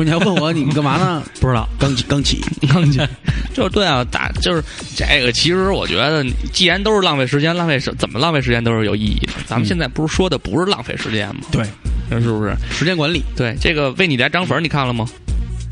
[0.00, 1.22] 说你还问我你干嘛呢？
[1.40, 2.98] 不知道，刚起刚起刚起，
[3.52, 4.62] 就是对啊，打就是
[4.96, 5.30] 这个。
[5.32, 9.32] 其实我觉得，既然都是浪费时间，浪费时怎么浪费时间都是有意义的。
[9.46, 11.42] 咱们现在不是说的不是浪费时间吗？
[11.52, 11.64] 对，
[12.20, 13.22] 是不是时间管理？
[13.36, 15.06] 对，这个为你来涨粉，你看了吗？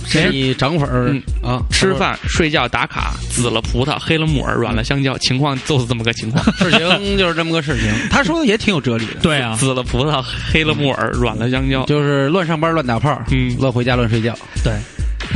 [0.08, 1.62] 谁涨粉儿啊？
[1.70, 6.42] 吃饭、睡觉、打卡，紫了葡萄，黑了木耳，软了香蕉，情况就是这么个情况。
[6.58, 7.90] 事情就是这么个事情。
[8.10, 9.20] 他说的也挺有哲理的。
[9.20, 14.34] 对啊，紫了葡萄，黑了木耳，软了香蕉，就是乱上班、乱打炮，嗯，乱回家、乱睡觉。
[14.64, 14.72] 对，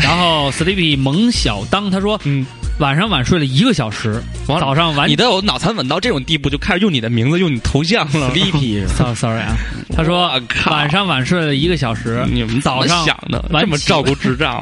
[0.02, 2.46] 然后 Sleepy 萌小当他说，嗯，
[2.83, 8.33] 晚上晚睡了一个小时，早上晚你都有脑残稳到这种地步，就开始用你的名字、用你头像了。
[8.33, 9.14] Sleepy 是吧？
[9.14, 9.57] sorry sorry 啊，
[9.95, 10.29] 他说
[10.66, 14.61] 晚上晚睡了一个小时，你们早上想的这么照顾智障？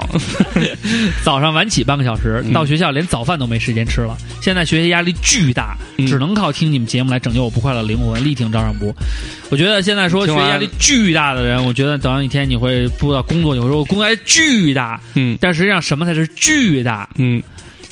[1.24, 4.14] 早上晚起半个小时，嗯到学校连早饭都没时间吃了。
[4.42, 8.94] 现在学习压力巨大，嗯只能靠听你们节目来拯救我不快乐的灵魂，力挺招商部。
[9.48, 17.08] 我觉得现在说学习压力巨大的人，我觉得等到一天你会不知道工作，有时候工作压力巨大，嗯但实际上什么才是巨大？
[17.16, 17.42] 嗯，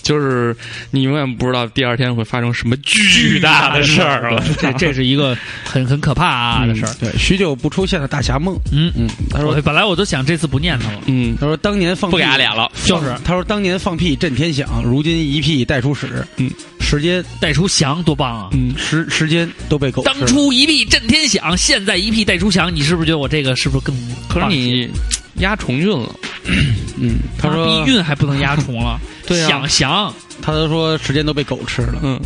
[0.08, 0.56] 就是
[0.90, 4.42] 你永远不知道第二天会发生什么巨大的事儿了。
[4.58, 6.94] 这这是一个很很可怕啊的事儿。
[6.98, 8.58] 对，许久不出现的大侠梦。
[8.72, 12.72] 嗯嗯，他说本来我都想这次不念他了，嗯，他说当年放屁不给他脸了。
[12.86, 16.08] 就是他说当年放屁震天响，如今一屁带出屎。
[16.36, 18.48] 嗯，时间带出翔多棒啊！
[18.52, 23.94] 嗯，时时间都被狗当初一屁震天响，现在一屁带出翔，你是不是觉得我这个是不是更
[24.26, 24.46] 可是？
[24.48, 24.88] 你
[25.40, 26.14] 压重运了，
[26.98, 29.48] 嗯，他说逼运还不能压重了， 对啊。
[29.48, 32.20] 想翔他都说时间都被狗吃了，嗯，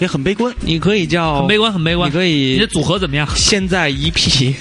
[0.00, 0.54] 也很悲观。
[0.60, 2.08] 你可以叫很悲观，很悲观。
[2.10, 3.26] 你可以你的组合怎么样？
[3.36, 4.54] 现在一屁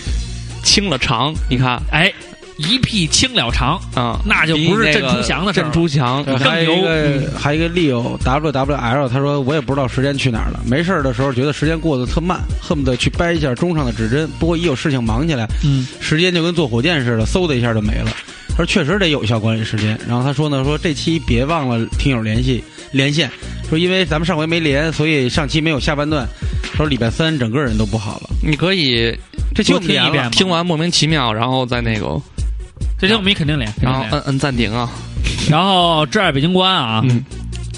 [0.63, 1.81] 清了肠，你看。
[1.91, 2.11] 哎，
[2.57, 10.59] 一屁清了长，啊，那就不是郑出翔的事儿郑出翔，还有一个还有一个 Leo W W L，他说我也不知道时间去哪儿了。
[10.65, 14.27] 没事儿的时候觉得时间过得特慢，恨不得去掰一下钟上的指针。
[14.39, 18.11] 不过一有事情忙起来，嗯，时间就跟坐火箭似的，嗖的一下就没了。
[18.49, 19.99] 他说确实得有效管理时间。
[20.07, 23.29] 然后他说呢，说这期别忘了听友联系连线，
[23.69, 26.27] 说因为咱们上回没连，所以上期没有下半段。
[26.71, 28.29] 他说礼拜三整个人都不好了。
[28.43, 29.15] 你可以
[29.53, 32.19] 这期我们连了多听一遍听完莫名其妙，然后再那个，
[32.99, 34.89] 这天我们也肯定连，然后摁摁暂停啊，
[35.49, 37.23] 然后挚爱北京官啊，嗯。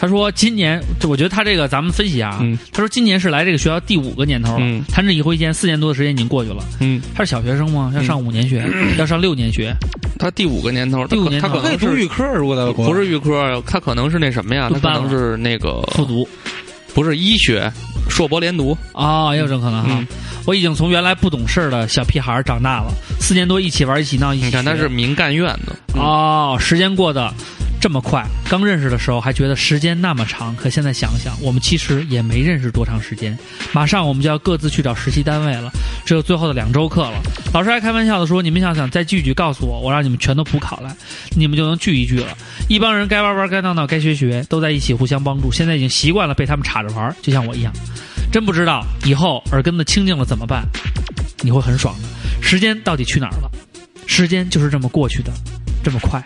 [0.01, 2.57] 他说今年，我觉得他这个咱们分析啊，嗯。
[2.71, 4.81] 他说今年是来这个学校第五个年头了，嗯。
[4.87, 6.63] 弹指一挥间，四年多的时间已经过去了。
[6.79, 7.91] 嗯，他是小学生吗？
[7.93, 8.65] 要上五年学，
[8.97, 9.75] 要上六年学，
[10.17, 11.49] 他第五个年头，第五年头。
[11.49, 14.69] 可以他可能是读预科，如果在不是预科，他可能是那什么呀？
[14.73, 16.25] 他可能是那个复读。
[16.93, 17.71] 不是医学，
[18.09, 18.75] 硕博连读。
[18.93, 20.05] 啊、也有这种可能哈。
[20.49, 24.45] 嗯我已经从原来不懂事儿的小屁孩儿长大了，四年多一起玩一起闹一起学。
[24.47, 27.31] 你看他是民干院的，哦，时间过得
[27.79, 28.25] 这么快。
[28.49, 33.37] 刚认识的时候还觉得时间那么长，可现在想想，我们其实也没认识多长时间。
[33.71, 35.69] 马上我们就要各自去找实习单位了，
[36.03, 37.21] 只有最后的两周课了。
[37.53, 40.91] 老师还开玩笑的说：“你们想想再聚一聚，告诉我，我让你们全都补考来，
[41.37, 42.35] 你们就能聚一聚了。”
[42.67, 45.51] 一帮人该玩玩，该闹闹，该学学，都在一起互相帮助。
[45.51, 47.71] 现在已经习惯了被他们插着玩儿，就像我一样。
[48.31, 50.63] 真不知道以后耳根子清净了怎么办？
[51.41, 52.07] 你会很爽的。
[52.41, 53.49] 时间到底去哪儿了？
[54.05, 55.31] 时间就是这么过去的，
[55.83, 56.23] 这么快。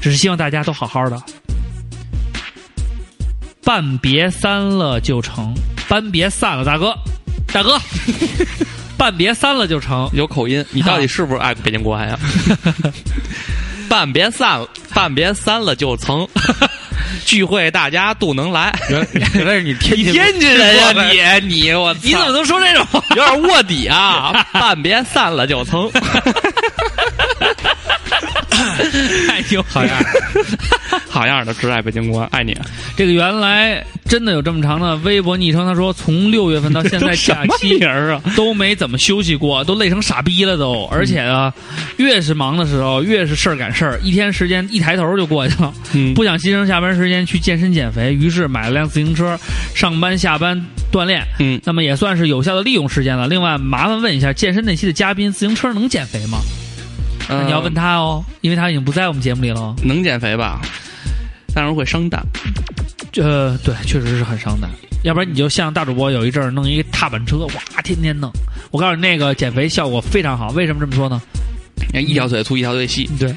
[0.00, 1.22] 只是希望大家都好好的。
[3.64, 5.54] 半别三了就成，
[5.88, 6.92] 半别散了，大哥，
[7.52, 7.78] 大哥，
[8.98, 10.08] 半别三了就成。
[10.12, 12.18] 有口音，你到底是不是爱北京国安呀？
[13.92, 16.26] 半别散了，半别散了就成，
[17.26, 18.74] 聚会大家都能来。
[18.88, 22.86] 原原来是你天津天津人呀，你你我你怎么能说这种？
[23.10, 24.46] 有点卧底啊？
[24.54, 25.90] 半别散了就成，
[29.28, 31.00] 哎呦，好样的！
[31.08, 32.56] 好样的，挚爱北京国安，爱你。
[32.96, 38.20] 这个原来真的有这么长的微博昵称，他说从六月份到现在假期 啊？
[38.36, 40.84] 都没怎么休息过，都累成傻逼了都。
[40.92, 41.52] 而且呢，
[41.98, 45.72] 越是忙的时候，越是事儿赶事儿，一天时间一抬头就过去了。
[45.94, 49.38] 嗯不想牺牲下班时间去健身减肥，于是买了辆自行车，
[49.74, 51.26] 上班下班锻炼。
[51.38, 53.26] 嗯，那么也算是有效的利用时间了。
[53.28, 56.38] 另外，麻烦问一下健身那期的嘉宾，自行车能减肥吗？
[57.28, 59.76] 那你要问他哦，因为他已经不在我们节目里了哦。
[59.82, 60.60] 能减肥吧？
[61.54, 62.22] 但是会伤蛋。
[63.16, 64.70] 呃，对，确实是很伤胆。
[65.04, 68.32] 要不然你就像大主播有一阵儿弄一个踏板车，哇，天天弄。
[68.70, 70.50] 我告诉你，那个减肥效果非常好。
[70.50, 71.20] 为什么这么说呢？
[71.94, 73.08] 一条腿粗，一条腿细。
[73.18, 73.28] 对，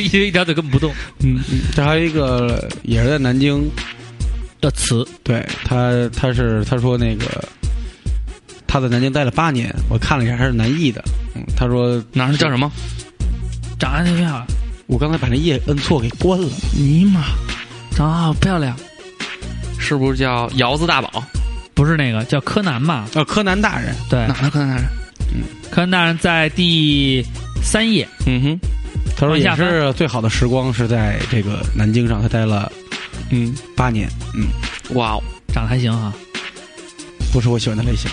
[0.00, 3.68] 因 为一条腿根本不动嗯，嗯这还有一个也是在南京，
[4.60, 5.06] 的词。
[5.22, 7.26] 对他他是他说那个
[8.66, 11.04] 他在南京待了八年，我看了一下他是南艺的，
[11.34, 12.70] 嗯，他说哪儿叫什么？
[13.82, 14.46] 长得特别好，
[14.86, 17.20] 我刚才把那页摁错给关了，尼玛，
[17.90, 18.76] 长得好漂亮。
[19.76, 21.24] 是不是叫窑子大宝？
[21.74, 23.08] 不是那个叫柯南嘛？
[23.12, 24.84] 啊，柯南大人，对，哪个柯南大人？
[25.34, 25.42] 嗯？
[25.68, 27.26] 柯南大人在第
[27.60, 28.06] 三页。
[28.24, 28.60] 嗯哼，
[29.16, 32.70] 他说也是最好的时光是在这个南京上，他待了
[33.30, 34.46] 嗯，八年，嗯，
[34.94, 36.12] 哇哦，长得还行哈，
[37.32, 38.08] 不是我喜欢的类型，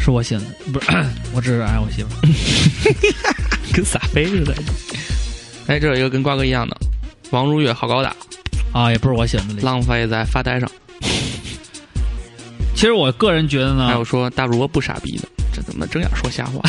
[0.00, 0.86] 是我喜欢的，不是
[1.34, 3.36] 我只是爱我媳妇儿。
[3.76, 4.54] 跟撒飞似的。
[5.66, 6.74] 哎，这有一个跟瓜哥一样的，
[7.30, 8.16] 王如月好高大，
[8.72, 9.66] 啊，也不是我喜欢的类型。
[9.66, 10.66] 浪费在发呆上。
[12.74, 16.60] 其实我个人觉得呢，还有说大主播不傻逼的，真怎么睁眼说瞎话？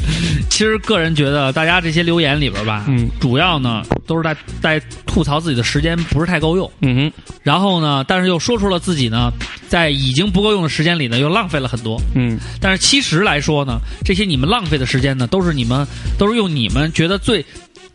[0.50, 9.32] 其实个人觉得，大家这些留言里边吧，嗯，主要呢都是在在吐槽自己的时间不是太够用，嗯哼，然后呢，但是又说出了自己呢
[9.68, 15.86] 在已经不够用的时间里呢又浪费了很多，嗯，但是其实来说呢，这些你们浪费的时间呢，都是你们
[16.18, 17.44] 都是用你们觉得最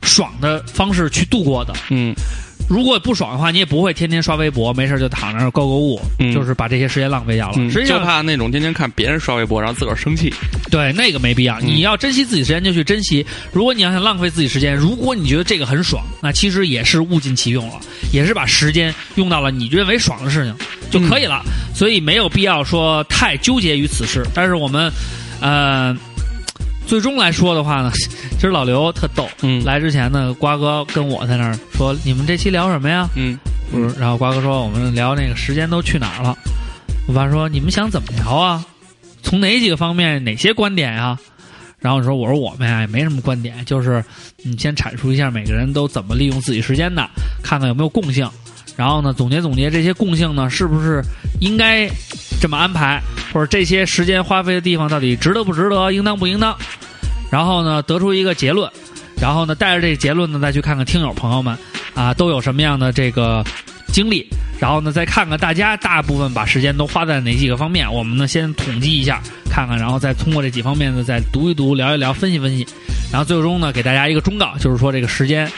[0.02, 2.16] 爽的方式去度过的，嗯。
[2.70, 7.56] 如果不爽的话，你也不会天天刷微博，没事就躺那儿购购物，嗯就是把这些时间浪费掉了。
[7.58, 10.32] 嗯实际上，就怕那种天天看别人刷微博，然后自个儿生气。
[10.70, 11.60] 对那个没必要。
[11.60, 13.26] 你要珍惜自己时间就去珍惜。
[13.52, 17.80] 如果你要想浪费自己时间，如果你觉得这个很爽，那其实也是物尽其用了，
[18.14, 20.56] 也是把时间用到了你认为爽的事情
[20.92, 21.42] 就可以了。
[21.74, 24.24] 所以没有必要说太纠结于此事。
[24.32, 24.92] 但是我们，
[25.42, 25.98] 呃。
[26.90, 27.92] 最终来说的话呢，
[28.34, 29.30] 其实老刘特逗。
[29.44, 33.38] 嗯来之前呢，瓜哥跟我在那儿说：“你们这期聊什么呀？”嗯
[33.72, 36.36] 不是，然后瓜哥说我们聊那个时间都去哪儿了。
[37.08, 38.66] 我爸说你们想怎么聊啊？
[39.22, 41.16] 从哪几个方面、哪些观点呀？
[41.78, 44.04] 然后说我说我们呀也没什么观点，就是
[44.38, 47.08] 你先阐述一下每个人都怎么利用自己时间的，
[47.44, 48.28] 看看有没有共性。
[48.76, 51.04] 然后呢，总结总结这些共性呢，是不是
[51.40, 51.88] 应该
[52.40, 53.02] 这么安排，
[53.34, 56.56] 或者这些时间花费的地方到底值得不值得，应当不应当？
[57.30, 58.72] 然后呢，得出一个结论，
[59.22, 61.56] 然后呢，带着这个结论呢，再去看看听友朋友们
[61.94, 63.44] 啊都有什么样的这个
[63.94, 64.28] 经历，
[64.60, 72.66] 然后呢，再看看大家大部分把时间都花在哪几个方面，我们呢先统计一下，看看，然后再通过这几方面呢再读一读、聊一聊、分析分析，
[73.12, 75.52] 然后最终呢给大家一个忠告，就是说这个时间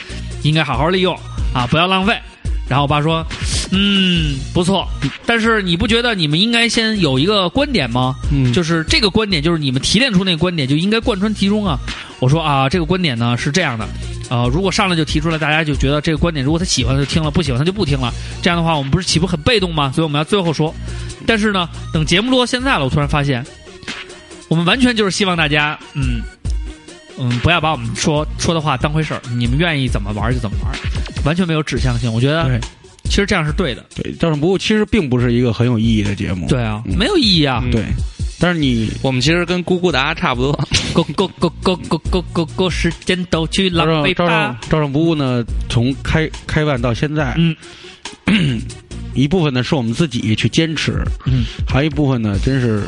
[0.44, 1.18] 应该好好利用
[1.54, 2.20] 啊，不要浪费。
[2.72, 3.22] 然后我爸说
[3.74, 4.88] ：“嗯，不错，
[5.26, 8.16] 但是你不觉得你们应该先有一个观点吗？
[8.32, 11.78] 嗯就是这个观点，就是你们提炼出那个观点，就应该贯穿其中啊。”
[12.20, 13.86] 我说：“啊，这个观点呢是这样的，
[14.30, 18.10] 呃，如果上来就提出来，大家就觉得这个观点，如果他喜欢就听了，不喜欢他就不听了。
[18.42, 19.92] 这样的话，我们不是岂不很被动吗？
[19.94, 20.74] 所以我们要最后说。
[21.28, 23.46] 但是呢，等节目录到现在了，我突然发现，
[24.48, 26.22] 我们完全就是希望大家，嗯
[27.20, 30.72] 嗯，不要把我们说说的话当回事儿，你们愿意怎么玩就怎么玩，
[31.26, 32.12] 完全没有指向性。
[32.12, 32.60] 我觉得对，
[33.06, 33.86] 其实这样是对的。
[33.96, 36.48] 对，照常不误其实并不是一个很有意义的节目。
[36.48, 37.64] 对啊，嗯没有意义啊。
[37.72, 37.86] 对，
[38.40, 40.52] 但是你我们其实跟咕咕达差不多。
[40.94, 44.60] go go go go go go go go，时间都去浪费常照常吧。
[44.70, 47.34] 照常不误呢，从开开办到现在，
[48.28, 48.62] 嗯
[49.16, 52.84] 一部分呢是我们自己去坚持，嗯，还有一部分呢，真是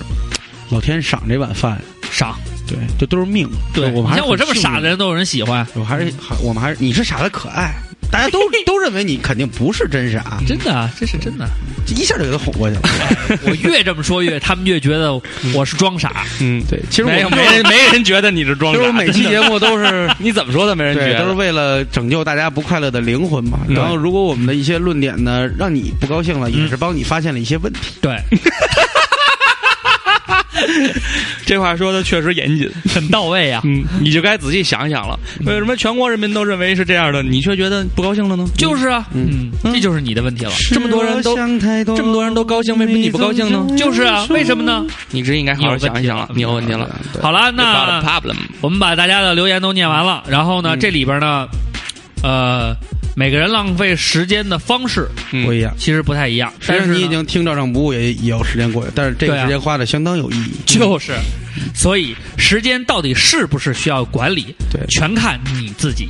[0.69, 1.81] 老天赏这碗饭，
[2.13, 2.35] 傻，
[2.67, 3.49] 对，这都是命。
[3.73, 7.73] 对，我们还像我这么傻的人都有人喜欢，我还是还我们还是你是傻的可爱，
[8.11, 11.49] 大家都 都认为你肯定不是真傻，真的啊，这是真的。
[11.85, 12.81] 这一下就给他哄过去了。
[13.45, 15.19] 我越这么说越，他们越觉得
[15.53, 16.25] 我是装傻。
[16.39, 18.79] 嗯，对，其实没有，我没人没人觉得你是装傻。
[18.79, 23.59] 其实我每期节目都是 你怎么说的没人觉，得，都是为了拯救大家不快乐的灵魂嘛。
[23.67, 27.79] 然后，如果我们的一些论点呢，让你不高兴了，也是帮你发现了一些问题。
[27.99, 28.17] 对，
[31.45, 32.69] 这话说的确实严谨。
[32.93, 33.61] 很到位啊。
[33.65, 38.45] 嗯，你就该仔细想想了，为什么全国人民都认为是这样的，你却觉得不高兴了呢？
[38.57, 40.51] 就是啊，嗯，这就是你的问题了。
[40.71, 41.35] 这么多人都
[41.95, 43.65] 这么多人都高兴，为什么你不高兴呢？
[43.77, 44.85] 就是啊，为什么呢？
[45.11, 46.89] 你这应该好好想一想了，你有问题了。
[47.21, 48.01] 好了，那。
[48.61, 51.47] 我们把大家的留言都念完了，然后呢，这里边呢，
[52.23, 52.75] 呃，
[53.15, 55.73] 每个人浪费时间的方式嗯不一样。
[55.77, 56.51] 其实不太一样。
[56.59, 60.51] 虽然但是你已经听照常不误，也也有时间过去，但是这个时间花的相当有意义。
[60.65, 61.13] 就是，
[61.73, 66.09] 所以时间到底是不是需要管理，对全看你自己。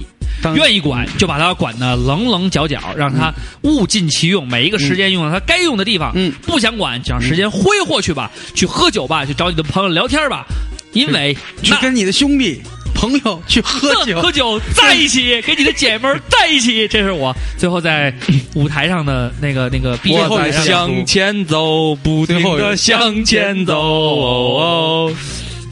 [0.55, 6.11] 愿意管就把它管的棱棱角角，让它物尽其用，每一个时间用到它该用的地方。
[6.15, 10.45] 嗯不想管，就让时间挥霍去吧，去喝酒吧，去找你的朋友聊天吧，
[10.91, 12.61] 因为那去跟你的兄弟、
[13.03, 18.13] 朋友去喝酒，喝酒在一起，跟你的姐妹儿在一起， 这是我最后在
[18.55, 23.77] 舞台上的那个那个毕业我在舞台上向前走，不停的向前走。
[23.77, 25.13] 哦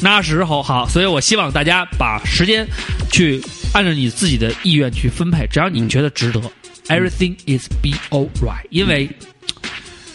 [0.04, 2.67] 那时候好，所以我希望大家把时间
[3.12, 3.41] 去
[3.72, 6.44] 按照你自己的意愿去分配，只要你觉得值得、e
[6.89, 8.65] v e r y t h i n g is be alright。
[8.72, 9.08] 因为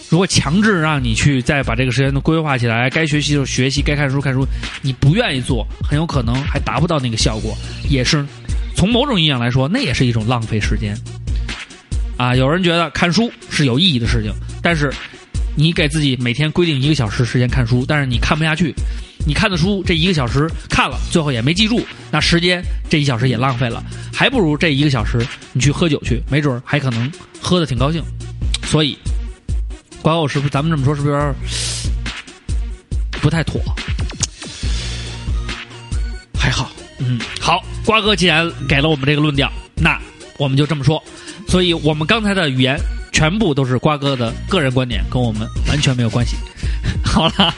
[0.09, 4.47] 如果强制让你去再把这个时间都规划起来，该学习就学习，该看书看书，
[4.83, 7.57] 你不愿意做，很有可能还达不到那个效果，
[7.90, 8.25] 也是
[8.77, 10.97] 从某种意义上来说，那也是一种浪费时间。
[12.16, 14.92] 啊，有人觉得看书是有意义的事情，但是
[15.57, 18.73] 你给自己每天规定一个小时时间看书，但是你看不下去，
[19.27, 25.19] 你看的书这一个小时看了，最后也没记住，那时间这一小时也浪费了，还不如这一个小时
[25.53, 28.03] 你去喝酒去，没准还可能喝的挺高兴。
[28.64, 28.97] 所以，
[30.07, 31.35] 瓜我是不是咱们这么说是不是有点
[33.21, 33.61] 不太妥？
[36.38, 36.71] 还好。
[36.99, 40.01] 嗯，好，瓜哥既然给了我们这个论调，那
[40.38, 41.03] 我们就这么说。
[41.49, 42.79] 所以我们刚才的语言
[43.11, 46.37] 全部都是瓜哥的个人观点，跟我们完全没有关系。
[47.05, 47.53] 好了，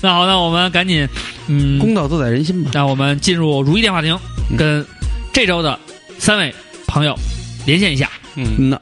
[0.00, 1.06] 那好，那我们赶紧，
[1.46, 2.72] 嗯，公道自在人心吧。
[2.74, 4.18] 那我们进入如意电话亭，
[4.58, 4.84] 跟
[5.32, 5.78] 这周的
[6.18, 6.52] 三位
[6.88, 7.16] 朋友
[7.64, 8.10] 连线一下。
[8.34, 8.80] 嗯，那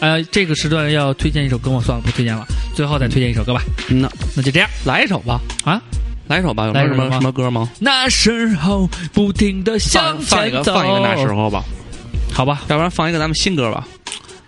[0.00, 1.80] 呃，这个时段要推荐一首歌我？
[1.80, 3.62] 算了，不推荐了，最后再推荐一首歌吧。
[3.88, 5.40] 嗯，那那就这样，来一首吧。
[5.64, 5.80] 啊，
[6.26, 6.66] 来一首吧。
[6.66, 7.70] 有什么什么歌吗？
[7.78, 11.64] 那时候不停的向前走，放一个那时候吧。
[12.32, 13.86] 好吧，要不然放一个咱们新歌吧。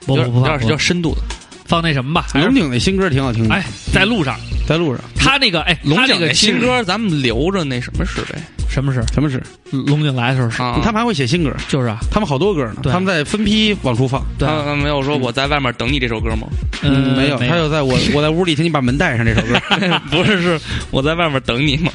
[0.04, 1.20] 不不不，有点有点深度的。
[1.66, 3.54] 放那什么吧，龙井那新歌挺好听的。
[3.54, 8.40] 哎，在路上，在路上，他那个哎，龙井那新歌咱们留着那什么使呗？
[8.68, 9.02] 什么使？
[9.12, 9.42] 什么使？
[9.70, 10.58] 龙井来的时候使。
[10.82, 12.82] 他们还会写新歌，就是啊，他们好多歌呢。
[12.84, 14.22] 他们在分批往出放。
[14.38, 16.46] 对，没有说我在外面等你这首歌吗？
[16.82, 19.60] 嗯，没有，他就在我我在屋里听你把门带上这首歌。
[20.10, 21.90] 不是，是我在外面等你吗？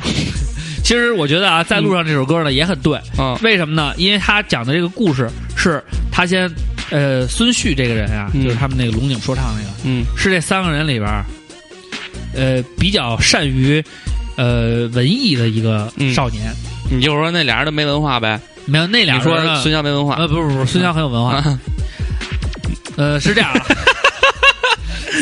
[0.84, 3.00] 其实我觉得啊，在路上这首歌呢也很对。
[3.18, 3.94] 嗯，为什么呢？
[3.98, 5.82] 因为他讲的这个故事是
[6.12, 6.52] 他先。
[6.92, 11.26] 呃，孙旭这个人啊，就是他们那个龙井说唱那个，嗯，是这三个人里边
[12.36, 13.84] 呃，比较善于
[14.36, 16.54] 呃文艺的一个少年。
[16.90, 18.40] 你就说那俩人都没文化呗？
[18.66, 20.16] 没有，那俩人说孙骁没文化？
[20.16, 21.42] 呃，不是不是，孙骁很有文化。
[22.98, 23.50] 呃，是这样。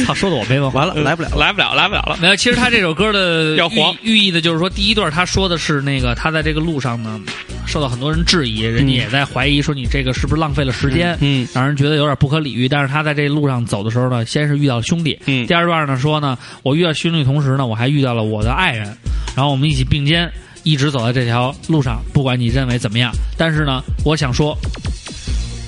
[0.07, 2.17] 他说的我没文化，完了，来不了，来不了，来不了了。
[2.21, 7.19] 没有，其实他这首歌的 要黄寓意的就是说，第一段他说的是那个他在这个路上呢。
[7.67, 12.67] 受到很多人质疑，人家也在怀疑说你这个是不是浪费了时间，嗯，让人觉得有点不可理喻。
[12.67, 18.87] 但是他在这路上走的时候呢，先是遇到了兄弟，嗯，第二段呢说呢，我遇到兄弟同时呢，我还遇到了我的爱人，
[19.35, 20.27] 然后我们一起并肩，
[20.63, 22.01] 一直走在这条路上。
[22.11, 24.57] 不管你认为怎么样，但是呢，我想说，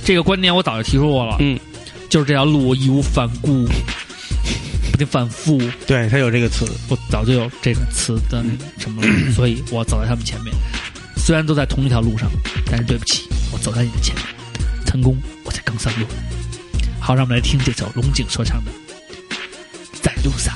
[0.04, 1.60] 这个观点我早就提出过了，嗯，
[2.10, 3.72] 就是这条路我义无反顾，不
[5.02, 5.60] 得反复。
[5.86, 8.44] 对他有这个词，我早就有这个词的
[8.78, 9.02] 什么，
[9.36, 10.54] 所以我走在他们前面。
[11.18, 12.30] 虽然都在同一条路上，
[12.66, 14.26] 但是对不起，我走在你的前面，
[14.86, 16.06] 成功我才刚上路。
[17.00, 18.72] 好，让我们来听这首龙井说唱的
[20.02, 20.56] 《在路上》。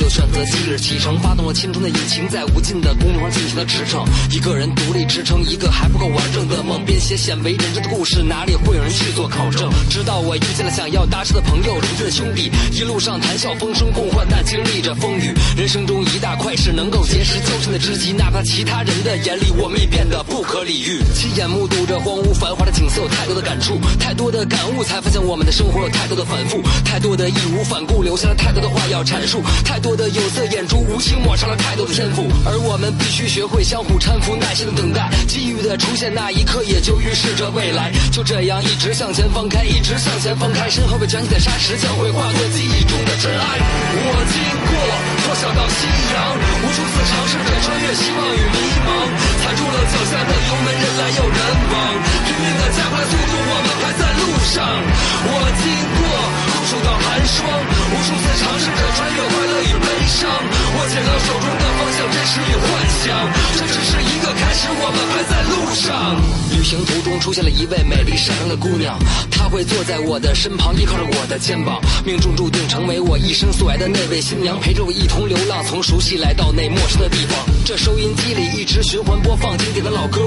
[0.00, 4.02] 就选择今日启程，发动了青春的引擎，在无尽的公路上尽情的驰骋。
[4.34, 9.70] 一个人独立支撑一个还不够完整的梦，编写鲜为人知的故事，哪里会有人去做考证？
[9.90, 15.34] 直到我遇见了想要搭车的朋友，如今的兄弟，一路上谈笑风生共患难，经历着风雨。
[15.54, 21.02] 人生中一大快事，能够结识交心的知己，哪怕其他人的眼里我们也变得不可理喻。
[21.14, 30.80] 亲眼目睹着荒芜繁华的景色，有太多的感触，太多的感悟，才发现我们的生活有太多的反复，太多的义无反顾，留下了太多的话要阐述，太多的有色眼珠。
[30.80, 37.92] 无情抹杀了太多的天赋，而我们必须学会相互搀扶，耐心的等待机遇的出现，那一刻也就预示着未来。
[38.10, 43.44] 就这样一直向前放开，一直向前放开，身后被卷起的沙石将会化作记忆中的尘埃。
[43.92, 44.72] 我经过
[45.22, 48.88] 破晓到夕阳，无数次尝试着穿越希望与迷茫，
[49.38, 51.38] 踩住了脚下的油门，人来又人
[51.70, 51.74] 往，
[52.26, 54.58] 拼命的加快速度，我们还在路上。
[55.22, 55.30] 我
[55.62, 56.49] 经过。
[56.70, 57.42] 受到寒霜，
[57.90, 62.70] 无数次尝试着穿越快乐与悲伤，握紧了手中的方向，真实与幻
[63.02, 63.10] 想，
[63.58, 66.22] 这只是一个开始，我们还在路上。
[66.56, 68.96] 旅行途中出现了一位美丽善良的姑娘，
[69.32, 77.36] 她会坐在我的身旁，依靠着我的肩膀，命中注定成为我一生所爱的那位新娘，陪着我一同流浪，从熟悉来到那陌生的地方。
[77.64, 80.20] 这收音机里一直循环播放经典的老歌，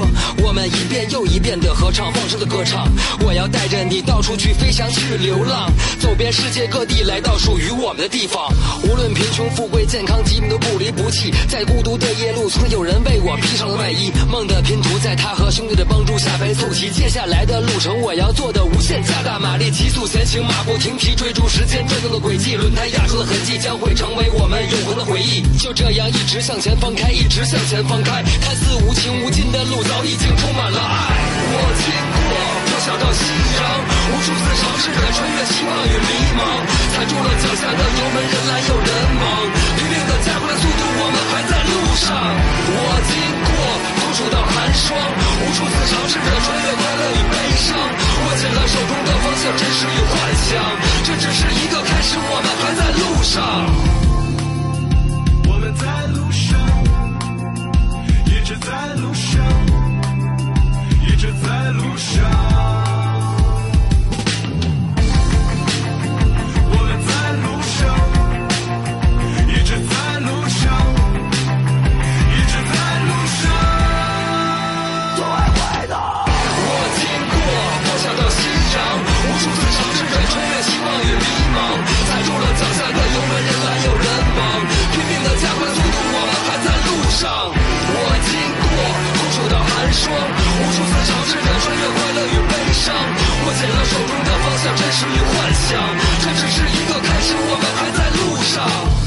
[0.44, 2.86] 我们一遍又一遍的合唱，放声的歌唱。
[3.22, 6.33] 我要带着你到处去飞翔，去流浪，走遍。
[6.34, 8.52] 世界各地来到属于我们的地方，
[8.84, 11.32] 无论贫穷富贵健康疾病都不离不弃。
[11.48, 14.12] 在孤独的夜路，曾有人为我披上了外衣。
[14.32, 16.90] 梦的拼图在他和兄弟的帮助下被凑齐。
[16.90, 22.56] 接下来的路程，我要做的无限加大马力，急速前行，马不停蹄，追逐时间转动的轨迹。
[22.56, 25.44] 轮胎压出的痕迹，将会成为我们永恒的回忆。
[25.60, 28.24] 就这样一直向前放开，一直向前放开。
[28.42, 31.14] 看似无情无尽的路，早已经充满了爱。
[31.54, 32.63] 我经过。
[32.84, 33.64] 想到夕阳，
[34.12, 36.44] 无数次尝试着穿越希望与迷茫，
[36.92, 38.92] 踩住了脚下的油门，人来又人
[39.24, 39.24] 往，
[39.80, 42.12] 拼命的加快了速度，我们还在路上。
[42.68, 42.76] 我
[43.08, 43.56] 经过
[44.04, 50.60] 酷暑到寒霜，无数次尝试着穿越快乐与悲伤，握紧了手中的方向，真实与幻想，
[51.08, 53.40] 这只是一个开始，我们还在路上。
[55.48, 56.60] 我们在路上，
[58.28, 58.68] 一直在
[59.00, 59.40] 路上，
[61.08, 61.63] 一直在
[61.94, 62.26] 路上
[66.72, 67.78] 我们在路上
[69.48, 69.94] 一直在
[70.26, 70.62] 路上
[72.34, 72.74] 一直在
[73.06, 73.42] 路上
[75.18, 75.22] 我
[77.30, 77.46] 过
[79.06, 81.22] 无数次尝试着穿越希望与迷
[81.54, 81.58] 茫
[82.10, 84.42] 踩住了脚下的油门人来又人往
[84.94, 87.22] 拼命的加速度我们还在路上
[87.94, 88.02] 我
[88.58, 89.04] 过
[89.60, 90.43] 寒霜
[90.84, 95.80] 独自尝试着穿越快乐与悲伤，握紧了手中的方向，真实与幻想，
[96.20, 99.03] 这只是一个开始，我们还在路上。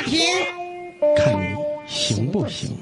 [0.00, 0.18] 话亭，
[1.14, 1.54] 看你
[1.86, 2.74] 行不行？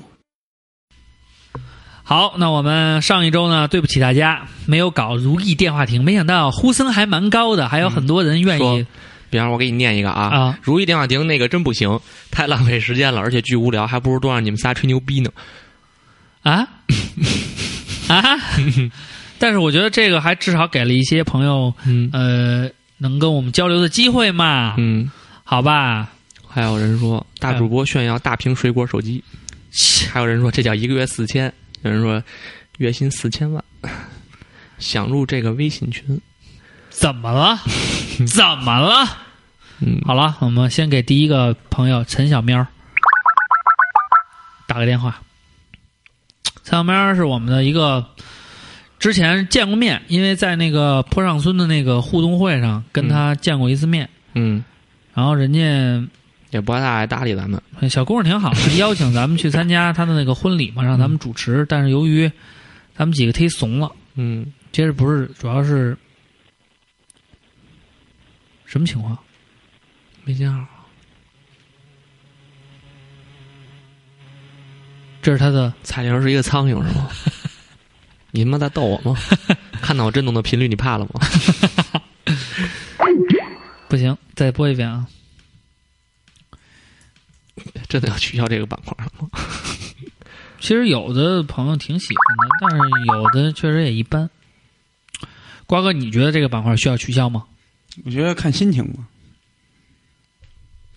[2.04, 8.86] 好，那我们上一周呢，对不起大家，没有搞如意电话亭，没想到呼声还蛮高的，还有很多人愿意。
[9.30, 11.98] 比方说，我给你念一个啊，啊如意电话亭那个真不行，
[12.30, 15.30] 太浪费时间了，而且巨无聊，还不如多让你们仨吹牛逼呢。
[16.42, 16.66] 啊
[18.08, 18.22] 啊！
[19.40, 25.10] 但是我觉得这个还至少给了一些朋友，嗯呃，能跟我们交流的机会嘛，嗯，
[25.42, 26.08] 好吧？
[26.48, 29.22] 还有人说大主播炫耀大屏水果手机，
[30.10, 32.22] 还有人说这叫一个月四千，有人说
[32.78, 33.62] 月薪四千万，
[34.78, 36.20] 想入这个微信群，
[36.90, 37.58] 怎么了？
[38.26, 39.06] 怎么了？
[39.80, 42.66] 嗯，好了，我们先给第一个朋友陈小喵
[44.66, 45.20] 打个电话。
[46.64, 48.04] 陈小喵是我们的一个
[48.98, 54.64] 之前见过面，因为在那个坡上村的那个互动会上跟他见过一次面，嗯，
[55.14, 55.60] 然后人家
[56.50, 61.66] 也不太爱搭理咱们，小姑娘挺好， 邀请咱们去参加她的那个婚礼嘛，让咱们主持。
[61.68, 62.30] 但是由于
[62.96, 65.96] 咱们几个忒怂了，嗯，接着不是，主要是
[68.64, 69.16] 什么情况？
[70.24, 70.64] 没信号，
[75.22, 77.08] 这是他的彩铃是一个苍蝇是吗？
[78.30, 79.16] 你他妈在逗我吗？
[79.80, 81.20] 看到我震动的频率，你怕了吗？
[83.88, 85.06] 不行，再播一遍啊！
[87.88, 89.28] 真的要取消这个板块了吗？
[90.60, 92.76] 其实有的朋友挺喜欢的，但是
[93.06, 94.28] 有的确实也一般。
[95.66, 97.44] 瓜哥，你觉得这个板块需要取消吗？
[98.04, 99.06] 我觉得看心情吧。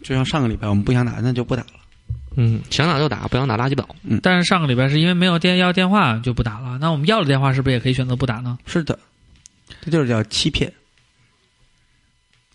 [0.01, 1.69] 就像上个礼拜我们不想打，那就不打了。
[2.35, 3.95] 嗯，想打就打，不想打拉鸡巴倒。
[4.23, 8.57] 但是上个礼拜是因为没有电要电话就不打了，那我们要了电话是不是也可以选择不打呢？
[8.65, 8.97] 是的，
[9.81, 10.73] 这就是叫欺骗，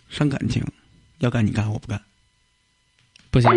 [0.09, 0.61] 伤感情。
[1.19, 2.01] 要干你干，我不干。
[3.31, 3.49] 不行，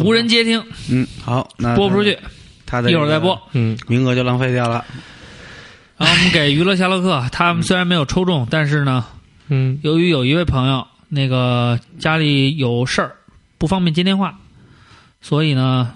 [0.00, 2.18] 无人接听，嗯，好，那播不出去，
[2.66, 3.40] 他的一会儿再播。
[3.52, 4.84] 嗯，名额就浪费掉了。
[5.96, 9.06] 然后我们给娱乐夏洛克，他们虽然没有抽中，但是呢，
[9.48, 13.14] 嗯，由于有一位朋友那个家里有事儿，
[13.58, 14.36] 不方便接电话，
[15.20, 15.94] 所以呢，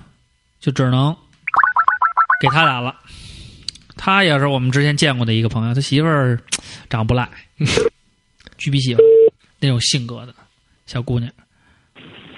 [0.61, 1.17] 就只能
[2.41, 2.95] 给他打了。
[3.97, 6.39] 他也是我们之前见过的一个朋友，他媳妇儿
[6.89, 7.29] 长不赖，
[8.57, 9.03] 巨逼喜欢
[9.59, 10.33] 那种性格的
[10.87, 11.29] 小姑娘。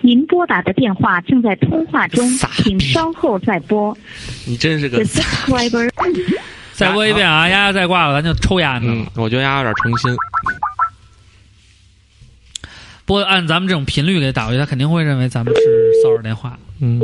[0.02, 2.26] 您拨打的电话正在通话中，
[2.62, 3.96] 请稍后再拨。
[4.46, 5.88] 你真是个 subscriber
[6.72, 7.46] 再播一遍啊！
[7.48, 8.86] 丫丫再挂了，咱就抽丫呢。
[8.88, 10.16] 嗯，我觉得丫丫有点诚心。
[13.04, 15.60] 不过按咱们这种频率给打过去，他肯定会认为咱们是
[16.02, 16.58] 骚扰电话。
[16.80, 16.98] 嗯，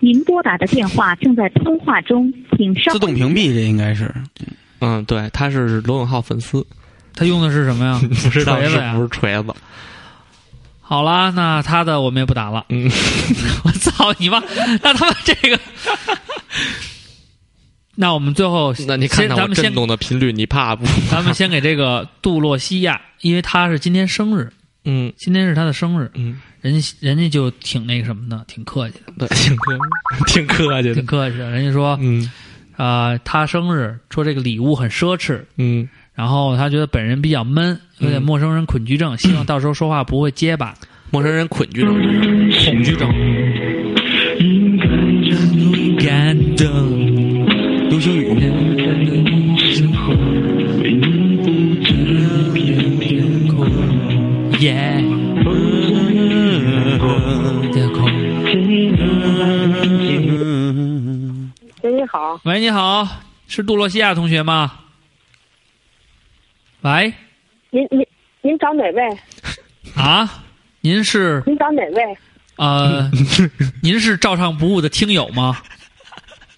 [0.00, 4.10] 您拨打的电话正在通话中，请稍自动屏蔽，这应该是。
[4.80, 6.66] 嗯，对，他是罗永浩粉丝，
[7.14, 8.00] 他用的是什么呀？
[8.22, 9.54] 不知道是锤子呀不是锤子。
[10.86, 12.66] 好啦，那他的我们也不打了。
[12.68, 12.84] 嗯，
[13.64, 14.42] 我操你妈！
[14.82, 15.58] 那他们这个，
[17.96, 20.84] 那我们最后 那你看咱们先动的频率，你怕不？
[21.10, 24.52] 咱们先给这个杜洛西亚，因为他是今天生日，
[24.84, 29.78] 嗯今天是他的生日，嗯，人家人家就挺那个什么的，挺客气的，对，挺客，
[30.26, 31.06] 挺客气的挺。
[31.06, 31.50] 客气的。
[31.50, 32.30] 人家说，嗯
[32.76, 40.74] 啊，他生日说这个礼物很奢侈，嗯，然后他觉得本人比较闷，有点嗯陌生人恐惧症， 希望到时候说话不会结巴。
[41.10, 41.92] 陌生人恐惧症。
[42.64, 43.08] 恐惧症。
[45.98, 46.66] 感动，
[47.88, 48.28] 流星雨。
[54.60, 55.04] 耶！
[57.72, 58.04] 天空。
[61.82, 63.06] 喂，你好，喂，你好，
[63.46, 64.72] 是杜洛西亚同学吗？
[66.84, 67.10] 喂，
[67.70, 68.06] 您您
[68.42, 69.02] 您找哪位？
[69.96, 70.28] 啊，
[70.82, 72.18] 您是您找哪位？
[72.56, 73.10] 呃，
[73.82, 75.56] 您是照唱不误的听友吗？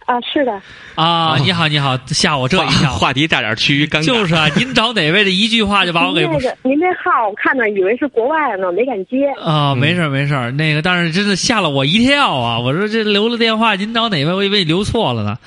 [0.04, 0.60] 啊，是的，
[0.96, 2.92] 啊，你好，你好，吓我这一跳。
[2.92, 4.04] 话题差点趋于尴尬。
[4.04, 9.28] 就是啊，您找哪位的一句话就把我给您那个您这号我看着以为是国外的呢，没敢接。
[9.40, 12.58] 啊，没事没事，那个但是真的吓了我一跳啊！
[12.58, 14.32] 我说这留了电话，您找哪位？
[14.32, 15.38] 我以为你留错了呢。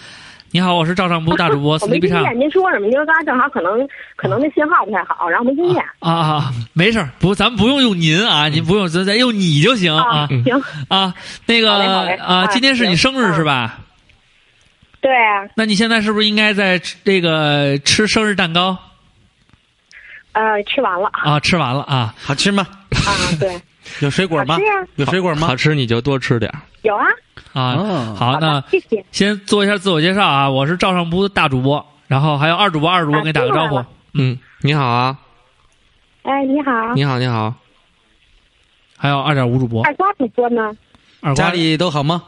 [0.52, 5.84] 你好，我是照唱不误大主播我斯利比唱没听见您说什么，因为刚才正好可能可能那信号不太好，然后没听见。
[6.00, 11.14] 啊啊，没事儿，不，咱们不用用您啊，您不用，咱咱用你就行啊行，啊。
[11.46, 13.80] 那个啊，啊今天是你生日是吧？
[15.02, 18.78] 对啊，那你现在是不是应该在吃这个吃生日蛋糕
[20.32, 21.40] 呃，吃完了啊？
[21.40, 22.14] 吃完了啊？
[22.20, 22.66] 好吃吗？
[23.06, 23.62] 啊，对，
[24.02, 24.58] 有水果吗？
[24.96, 25.56] 有水果吗好？
[25.56, 26.60] 吃你就多吃点儿。
[26.82, 27.06] 有啊，
[27.54, 29.06] 啊，哦好，好那，谢谢。
[29.12, 33.84] 先做一下自我介绍啊，我是赵尚的大主播，然后还有二主播，二主播啊给你打个招呼。
[34.14, 35.18] 嗯，你好啊，
[36.24, 37.54] 哎，你好，你好，你好。
[38.98, 39.84] 还有二点五主播。
[39.84, 40.76] 二瓜主播呢？
[41.22, 42.24] 二瓜家里都好吗？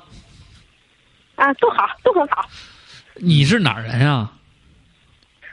[1.35, 2.45] 啊，都好，都很好。
[3.15, 4.31] 你是哪儿人啊？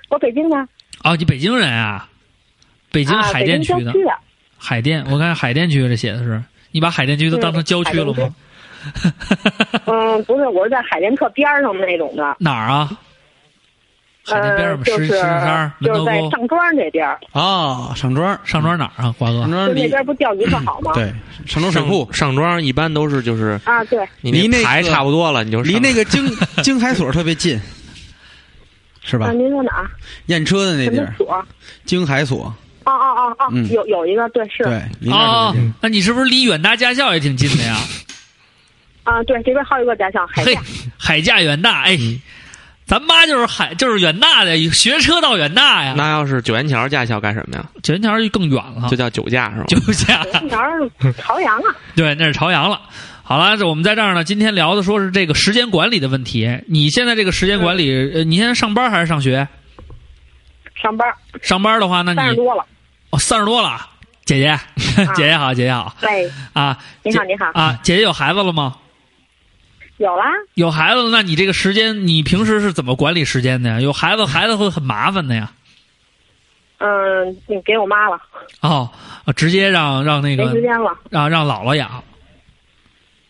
[0.09, 0.57] 我北京的。
[1.05, 2.09] 哦，你北京人啊？
[2.91, 3.93] 北京海淀区的。
[4.57, 6.43] 海淀，我看海淀区这写的是，
[6.73, 8.17] 你把海淀区都当成郊区了吗？
[8.19, 8.35] 嗯，
[10.27, 12.37] 不是，我是在海淀特边上那种的。
[12.39, 12.91] 哪儿啊？
[14.27, 17.09] 海淀边上石石山就是在上庄那边。
[17.33, 19.15] 啊，上庄，上庄哪儿啊？
[19.19, 20.93] 华哥，上庄就那边不钓鱼特好吗？
[20.95, 21.13] 对，
[21.47, 26.29] 上庄水库，上庄一般都是就是啊，对，离那牌差不多了，你就离那个 京
[26.63, 27.59] 京海所特别近，
[29.03, 29.33] 是吧？
[29.33, 29.91] 您说哪？
[30.27, 31.15] 验车的那地儿。
[31.17, 31.43] 所？
[31.87, 32.55] 京海所。
[32.85, 34.63] 哦哦哦哦，有有一个，对，是。
[34.65, 37.77] 对，哦，那你是不是离远大驾校也挺近的呀？
[39.09, 40.61] 啊，对，这边还有一个驾校，海驾。
[40.99, 41.97] 海驾远大，哎，
[42.85, 45.95] 咱妈就是海，就是远大的，学车到远大呀。
[45.97, 47.65] 那要是九元桥驾校干什么呀？
[47.83, 49.65] 九元桥就更远了，就叫九驾是吗？
[49.67, 50.23] 九驾。
[50.25, 50.59] 九元桥
[51.17, 51.75] 朝阳啊。
[51.97, 52.81] 对，那是朝阳了。
[53.23, 56.61] 好了，我们在这儿呢，今天聊的说是这个时间管理的问题。
[56.67, 59.49] 你现在这个时间管理，呃，你现在上班还是上学？
[60.75, 61.09] 上班。
[61.41, 62.65] 上班的话，那你三十多了。
[63.11, 63.79] 哦，三十多了，
[64.25, 64.59] 姐姐，
[65.15, 65.95] 姐姐好，姐姐好。
[66.01, 66.31] 对。
[66.53, 67.47] 啊，你好，你好。
[67.53, 68.75] 啊，姐姐有孩子了吗？
[69.99, 70.25] 有啦。
[70.55, 73.81] 有孩子了，那你这个时间，你平时是怎么管理时间的呀？
[73.81, 75.53] 有孩子，孩子会很麻烦的呀。
[76.79, 78.21] 嗯，你给我妈了。
[78.61, 78.89] 哦，
[79.35, 80.47] 直接让让那个。
[80.47, 80.97] 没时间了。
[81.11, 82.03] 让让姥姥养。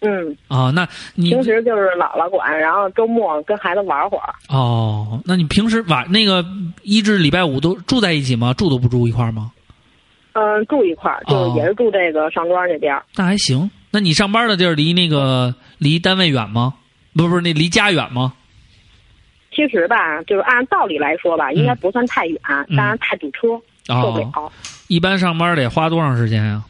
[0.01, 0.37] 嗯。
[0.49, 4.35] 哦，那你平时就是姥姥管，然后周末跟孩子玩会儿。
[4.49, 6.45] 哦，那你平时晚那个
[6.83, 8.53] 一至礼拜五都住在一起吗？
[8.53, 9.51] 住都不住一块儿吗？
[10.35, 12.95] 嗯，住一块儿，就也是住这个上庄这边。
[13.16, 13.69] 那还行。
[13.91, 16.74] 那你上班的地儿离那个离单位远吗？
[17.14, 18.35] 不是不是，那离家远吗？
[19.51, 22.39] 其实吧，就是按道理来说吧，应该不算太远，
[22.76, 23.49] 当然太堵车，
[23.87, 24.53] 受不了。
[24.87, 26.62] 一般上班得花多长时间呀？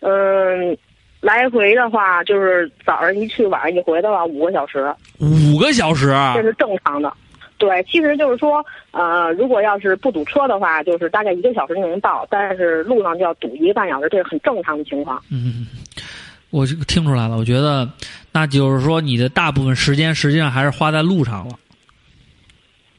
[0.00, 0.76] 嗯，
[1.20, 4.94] 来回的话，就是早上一去，晚上一回的话，五个小时。
[5.20, 6.08] 五个小时？
[6.34, 7.10] 这是正常的。
[7.56, 15.22] 对，其实就是说，呃，如果要是不堵车的话，就是大概一个小时就能到，但是路上就要堵一个半小时，这是很正常的情况。
[15.30, 15.66] 嗯，
[16.54, 17.90] 我听出来了，我觉得，
[18.30, 21.58] 那就是说你的大部分时间实际上还是花在路上了。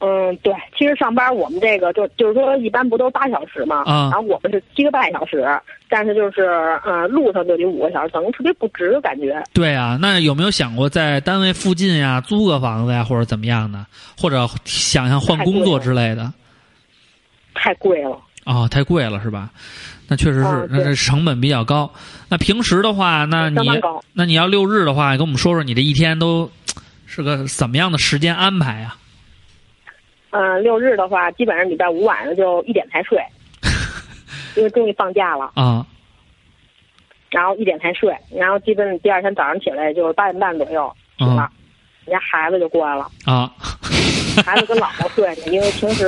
[0.00, 5.48] 嗯，对，其实上班我们这个就就是说一般不都八小时嘛，啊，然后我们是七个半小时，
[5.88, 6.42] 但是就是
[6.84, 9.42] 呃路上就得五个小时，等于特别不值感觉。
[9.54, 13.86] 对啊，那有没有想过在单位附近呀租个房子呀，或者怎么样的，
[14.18, 16.30] 或者想想换工作之类的？
[17.54, 19.50] 太贵了哦，太贵了是吧？
[20.08, 21.92] 那确实是，那这成本比较高。
[22.28, 23.68] 那平时的话，那你
[24.12, 26.48] 那你要六日的话，跟我们说说你这一天都
[27.06, 28.96] 是个怎么样的时间安排呀？
[30.30, 33.18] 嗯，六日的话，基本上礼拜五晚上就一点才睡，
[34.56, 35.84] 因为终于放假了啊。
[37.30, 41.50] 然后一点才睡，然后基本第二天早上起来就是八点半左右醒了，
[42.04, 43.52] 人家孩子就过来了啊。
[44.46, 46.06] 孩子跟姥姥睡呢，因为平时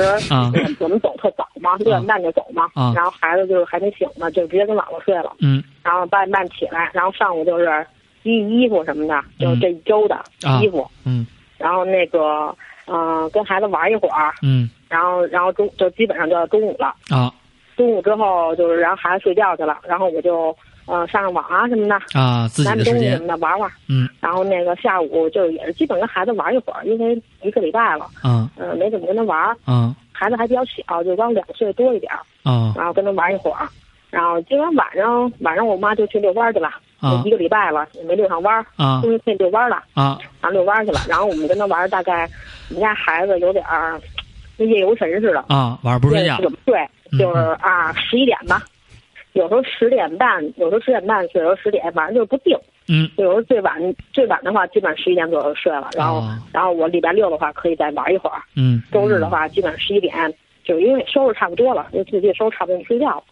[0.79, 2.69] 我们走特早嘛，六点半就走嘛。
[2.95, 5.35] 然后孩子就是还没醒呢，就直接跟姥姥睡了。
[5.39, 5.61] 嗯。
[5.83, 7.85] 然后八点半起来，然后上午就是
[8.23, 10.17] 洗洗衣服什么的，就这一周的
[10.61, 10.89] 衣服。
[11.05, 11.27] 嗯。
[11.57, 12.55] 然后那个。
[12.91, 17.31] 嗯，跟孩子玩一会儿，嗯，然后然后中就基本上就要中午了啊。
[17.77, 20.57] 中午之后就是，然后孩子睡觉去了，然后我就
[20.89, 21.95] 呃上上网啊什么的。
[22.19, 23.11] 啊，自己的时间。
[23.11, 24.09] 什么的玩玩，嗯。
[24.19, 29.95] 然后那个下午就也是基本跟孩子玩一会儿，因为一个礼拜了，嗯，呃没怎么跟他玩，嗯。
[30.11, 32.11] 孩子还比较小，就刚两岁多一点，
[32.43, 32.73] 嗯。
[32.75, 33.67] 然后跟他玩一会儿，
[34.09, 36.69] 然后今天晚上晚上我妈就去遛弯去了，
[36.99, 42.29] 啊，一个礼拜了也没遛上弯，啊，终于可以遛弯了，啊，然后遛弯去了，然后我们跟他玩大概。
[42.69, 43.99] 我们家孩子有点儿
[44.55, 45.43] 跟夜游神似的。
[45.47, 46.87] 啊，晚上不睡觉，怎么睡？
[47.17, 48.61] 就是啊，十一点吧，
[49.39, 52.55] 有时候十点半，有时候十点半睡，有时候十点，反正就是不定。
[52.89, 53.73] 嗯，有时候最晚
[54.11, 55.89] 最晚的话，基本上十一点左右睡了。
[55.95, 56.21] 然后，
[56.51, 58.41] 然后我礼拜六的话可以再玩一会儿。
[58.55, 60.13] 嗯，周日的话，基本上十一点，
[60.63, 63.23] 就因为收拾差不多了，因为自己收拾差不多就睡觉了，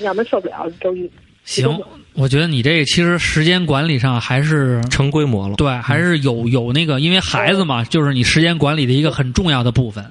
[0.00, 1.10] 要不然受不了周一。
[1.44, 1.68] 行，
[2.14, 5.56] 我觉得你这其实时间管理上还是成规模了。
[5.56, 10.04] 对，还是有有那个，因为孩子嘛，就是你时间管理的一个很重要的部分。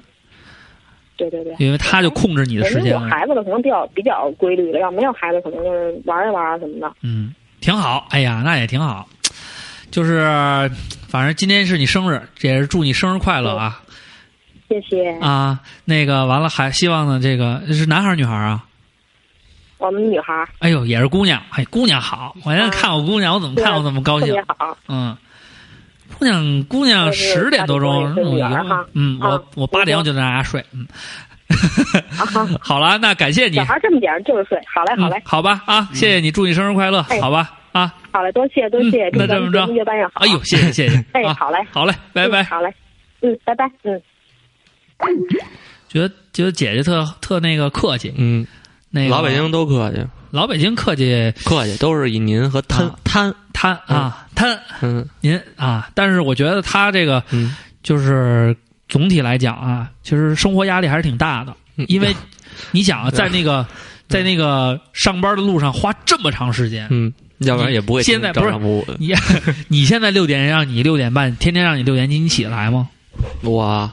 [1.30, 1.66] 对对对。
[1.66, 2.92] 因为他就控制你的时间。
[2.92, 6.92] 有孩子的可能比较比较规律的，要没有孩子可能就是玩一玩什么的。
[7.02, 8.06] 嗯，挺好。
[8.10, 9.06] 哎呀，那也挺好。
[9.90, 10.22] 就是，
[11.06, 13.82] 反正今天是你生日，也是祝你生日快乐啊！
[14.68, 15.10] 谢谢。
[15.20, 18.64] 啊，那个完了，还希望呢，这个是男孩女孩啊？
[19.76, 22.34] 我们女孩哎呦，也是姑娘，哎，姑娘好！
[22.44, 24.34] 我现在看我姑娘，我怎么看我怎么高兴。
[24.46, 24.78] 好。
[24.88, 25.14] 嗯，
[26.18, 28.14] 姑娘，姑娘十点多钟，
[28.94, 30.64] 嗯，我我八点我就在家睡。
[30.72, 30.86] 嗯，
[32.60, 33.56] 好了，那感谢你。
[33.56, 37.94] 小孩这么点儿就是睡，好嘞，好嘞，好吧啊，谢谢你，祝你生日快乐，好吧啊。
[38.12, 40.12] 好嘞，多谢多谢，那这么着，越办越好。
[40.14, 42.72] 哎呦，谢谢谢谢， 哎，好嘞，好嘞，拜拜，好嘞，
[43.20, 44.00] 嗯，拜拜，嗯。
[45.88, 48.46] 觉得觉得姐姐特特那个客气，嗯，
[48.90, 49.98] 那个老北京都客气，
[50.32, 58.56] 老北京客气客气都是以您和摊摊摊啊摊，嗯，您啊，但是我觉得他这个，嗯，就是
[58.88, 61.54] 总体来讲啊，其实生活压力还是挺大的，
[61.86, 62.16] 因为
[62.70, 63.66] 你想啊，在那个
[64.08, 68.52] 在那个上班的路上花这么长时间，嗯，要不然也不会现在不是
[68.98, 69.12] 你
[69.68, 72.88] 你现在六点让你六点半，天天让你六点起，你起得来吗？
[73.42, 73.92] 我。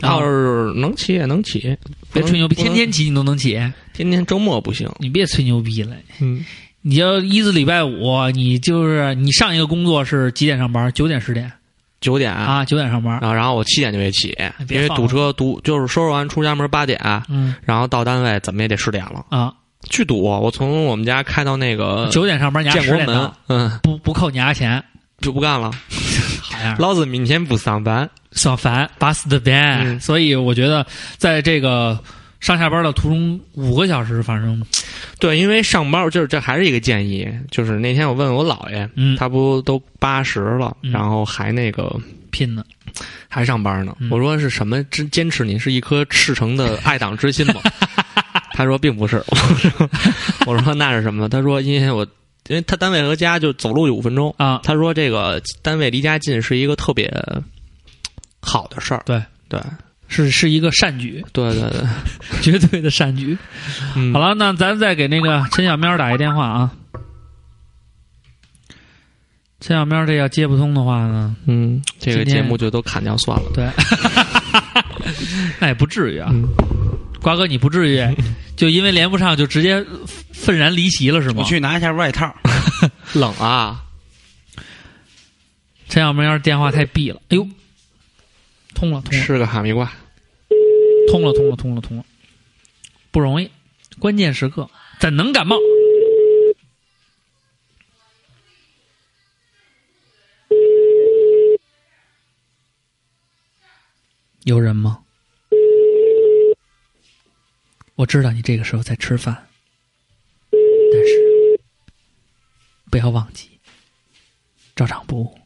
[0.00, 1.76] 要是能起也能起，
[2.12, 3.60] 别吹牛逼，天天起你都能起，
[4.06, 4.88] 天天周末不行。
[4.98, 6.44] 你别吹牛逼了，嗯，
[6.82, 10.90] 你要一至礼拜五，你就是你上一个工作是几点上班？
[10.92, 11.50] 九点十点？
[12.00, 13.18] 九点啊，九点上班。
[13.20, 14.36] 然后然后我七点就得起，
[14.70, 19.52] 因为堵车堵，就是收拾完出家门八点，嗯，然后到单位怎么也得十点了啊，
[19.90, 20.22] 巨堵。
[20.22, 24.82] 我从我们家开到那个九点上班，你建国门，嗯，不不扣你家钱。
[25.20, 25.68] 就不干了，
[26.40, 26.76] 好呀！
[26.78, 29.98] 老子明天不上班，上班巴适的班。
[29.98, 30.86] 所以我觉得，
[31.16, 31.98] 在这个
[32.40, 34.62] 上下班的途中，五个小时，反正
[35.18, 37.28] 对，因为上班就是这还是一个建议。
[37.50, 41.94] 就是那天我问我姥爷，嗯，他不都八十了，然后还那个
[42.30, 42.64] 拼呢，
[43.28, 43.96] 还上班呢。
[44.10, 44.82] 我说是什么？
[44.84, 47.60] 坚坚持你是一颗赤诚的爱党之心吗？
[48.52, 49.22] 他说并不是。
[50.46, 51.28] 我说那是什么？
[51.28, 52.06] 他说因为我。
[52.48, 54.62] 因为他单位和家就走路就五分钟啊。
[54.64, 57.12] 他说这个单位离家近是一个特别
[58.40, 59.02] 好的事儿。
[59.04, 59.60] 对对，
[60.08, 61.24] 是是一个善举。
[61.32, 61.80] 对对对，
[62.42, 63.38] 绝对的善举。
[64.12, 66.72] 好了，那咱再给那个陈小喵打一电话啊。
[69.60, 73.50] 陈小喵这要接不通的话呢，嗯，这个节目就都砍掉算了。
[73.54, 73.68] 对，
[75.60, 76.32] 那也不至于啊。
[77.20, 78.00] 瓜哥，你不至于
[78.56, 79.84] 就因为连不上就直接
[80.32, 81.36] 愤然离席了是吗？
[81.38, 82.32] 我去拿一下外套，
[83.14, 83.82] 冷啊！
[85.88, 87.46] 陈小喵电话太闭了，哎呦，
[88.78, 89.92] 通了，通了，吃个哈密瓜，
[91.10, 92.04] 通了，通了，通了，通了，
[93.10, 93.50] 不容易，
[93.98, 94.70] 关键时刻
[95.00, 95.56] 怎能感冒？
[104.44, 105.02] 有人吗？
[107.96, 109.48] 我知道你这个时候在吃饭，
[110.52, 111.60] 但是
[112.92, 113.58] 不要忘记，
[114.76, 115.36] 照常不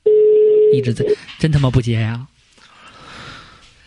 [0.75, 1.03] 一直在，
[1.39, 2.29] 真他妈不接呀！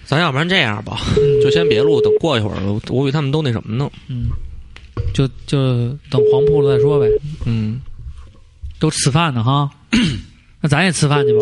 [0.05, 0.99] 咱要不然这样吧，
[1.43, 3.89] 就先别录，等过一会儿，我估计他们都那什么呢？
[4.07, 4.29] 嗯，
[5.13, 7.07] 就就等黄铺了再说呗。
[7.45, 7.81] 嗯，
[8.79, 9.69] 都吃饭呢哈，
[10.61, 11.39] 那咱也吃饭去吧。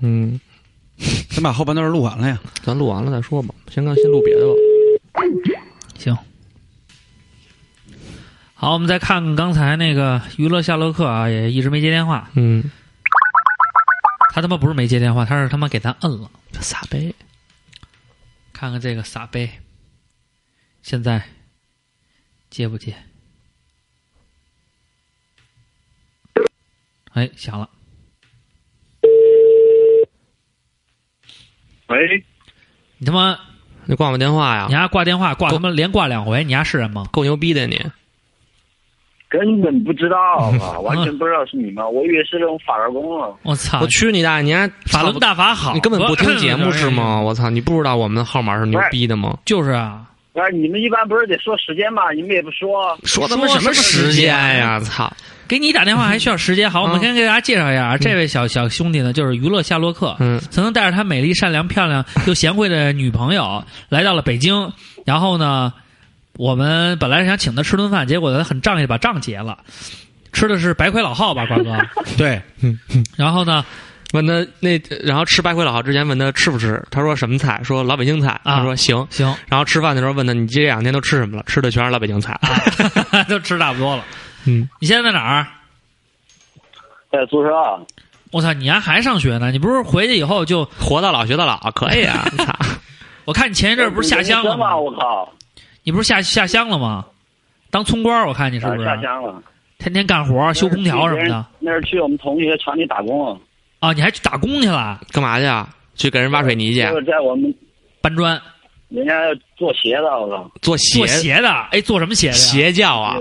[0.00, 0.40] 嗯，
[1.30, 3.54] 先把后半段录完了呀，咱录完了再说吧。
[3.70, 4.52] 先刚先录别的吧。
[5.98, 6.16] 行。
[8.54, 12.30] 好，我们再看看刚才那个娱乐夏洛克啊，也一直没接电话。
[12.34, 12.70] 嗯，
[14.34, 16.30] 他他妈不是没接电话，他是他妈给咱摁了，
[16.60, 17.14] 傻杯。
[18.54, 19.50] 看看这个傻杯，
[20.80, 21.24] 现在
[22.48, 22.94] 接不接？
[27.12, 27.68] 哎，响了。
[31.88, 32.24] 喂，
[32.98, 33.38] 你他妈，
[33.86, 34.66] 你挂我电话呀？
[34.68, 37.06] 你还挂电话，挂他妈连挂两回，你丫是人吗？
[37.12, 37.84] 够牛逼的你。
[39.38, 40.16] 根本不知道
[40.60, 43.34] 啊，完全不知道是你们，我以为是那种法轮功了。
[43.42, 43.80] 我操！
[43.80, 44.42] 我去你大爷！
[44.42, 47.20] 你还法轮大法好，你根本不听节目是吗？
[47.20, 47.50] 我操！
[47.50, 49.36] 你不知道我们的号码是牛逼的吗？
[49.44, 50.02] 就是啊。
[50.34, 52.10] 啊，你们一般不是得说时间吗？
[52.12, 52.96] 你们也不说。
[53.04, 54.80] 说他妈什么时间呀？
[54.80, 55.12] 操！
[55.46, 56.70] 给你打电话还需要时间？
[56.70, 64.72] 好，我们先给大家介绍一下，这位小小兄弟呢，就是娱乐夏洛克，嗯，曾经带着他美丽、善良、漂亮又贤惠的女朋友来到了北京，
[65.04, 65.72] 然后呢，
[66.36, 69.58] 我们本来是想请他吃顿饭，结果他很仗义把账结了。
[70.32, 71.76] 吃的是白魁老号吧，瓜哥？
[72.18, 72.42] 对，
[73.16, 73.64] 然后呢，
[74.12, 77.60] 问他那，然后吃白魁老号之前问他吃不吃，他说什么菜？
[77.62, 78.40] 说老北京菜。
[78.42, 79.32] 他说行行。
[79.46, 81.44] 然后吃饭的时候问他，你这两天都吃什么了？
[81.46, 82.36] 吃的全是老北京菜，
[83.28, 84.04] 都吃差不多了。
[84.46, 85.46] 嗯，你现在在哪儿？
[87.12, 87.50] 在宿舍。
[88.32, 89.52] 我操，你还还上学呢？
[89.52, 91.56] 你不是回去以后就活到老学到老？
[91.70, 92.26] 可以啊！
[92.38, 92.52] 操！
[93.24, 94.76] 我看你前一阵不是下乡了吗？
[94.76, 95.32] 我靠！
[95.84, 97.04] 你不是下下乡了吗？
[97.70, 99.42] 当村官，我看你是不是下乡了？
[99.78, 101.46] 天天干活，修空调什么的。
[101.60, 103.38] 那是去我们同学厂里打工了。
[103.80, 105.00] 啊，你还去打工去了？
[105.12, 105.68] 干嘛去啊？
[105.94, 106.80] 去给人挖水泥去？
[106.82, 107.54] 就是在我们
[108.00, 108.40] 搬砖。
[108.88, 109.12] 人家
[109.56, 110.50] 做鞋的，我操！
[110.62, 111.50] 做鞋做鞋的？
[111.72, 112.32] 哎，做什么鞋的？
[112.34, 113.16] 鞋匠啊！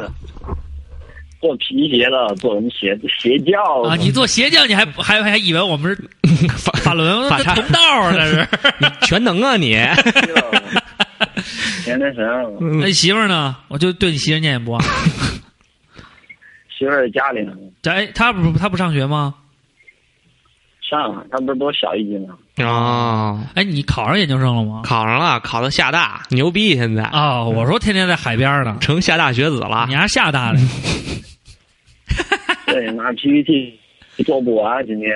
[1.42, 2.96] 做皮鞋的，做什么鞋？
[3.20, 3.96] 鞋匠啊！
[3.96, 6.08] 你做鞋匠，你还还还以为我们是
[6.58, 8.14] 法法轮法同道啊？
[8.14, 8.48] 这是
[9.02, 9.76] 全能啊你！
[12.82, 13.56] 那你媳妇儿呢？
[13.68, 14.82] 我就对你媳妇念念不忘。
[16.78, 17.54] 媳妇儿在家里呢。
[17.84, 19.36] 哎，她不她不上学吗？
[20.82, 22.36] 上，她不是比我小一级吗？
[22.58, 24.82] 哦，哎，你考上研究生了吗？
[24.84, 26.76] 考上了，考到厦大，牛逼！
[26.76, 29.86] 现在哦，我说天天在海边呢，成厦大学子了。
[29.88, 30.60] 你还厦大的？
[32.68, 33.80] 对，拿 PPT
[34.26, 35.10] 做不完，今天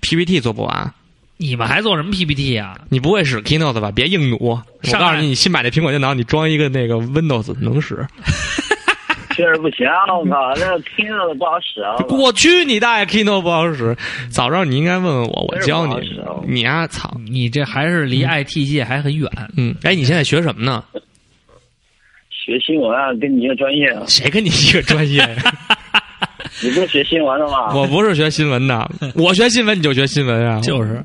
[0.00, 0.94] PPT 做不完。
[1.40, 2.78] 你们还做什么 PPT 啊？
[2.90, 3.90] 你不会使 Keynote 吧？
[3.90, 4.36] 别硬弩！
[4.42, 4.62] 我
[4.98, 8.06] 告诉你，你新买的苹果电脑，你装一个那个 Windows 能使。
[9.34, 11.96] 确实不行，我靠，那 Keynote 不好使啊！
[12.10, 13.96] 我去你大爷，Keynote 不好使！
[14.28, 15.94] 早知道你应该问问我，我教你。
[16.46, 17.10] 你啊，操！
[17.26, 19.30] 你这还是离 IT 界还很远。
[19.56, 20.84] 嗯，哎，你现在学什么呢？
[22.28, 24.02] 学新闻啊，跟你一个专业啊。
[24.06, 25.26] 谁跟你一个专业？
[26.62, 27.74] 你不是学新闻的吗？
[27.74, 30.60] 我不是学新闻的，我学新闻你就学新闻啊？
[30.60, 31.02] 就是，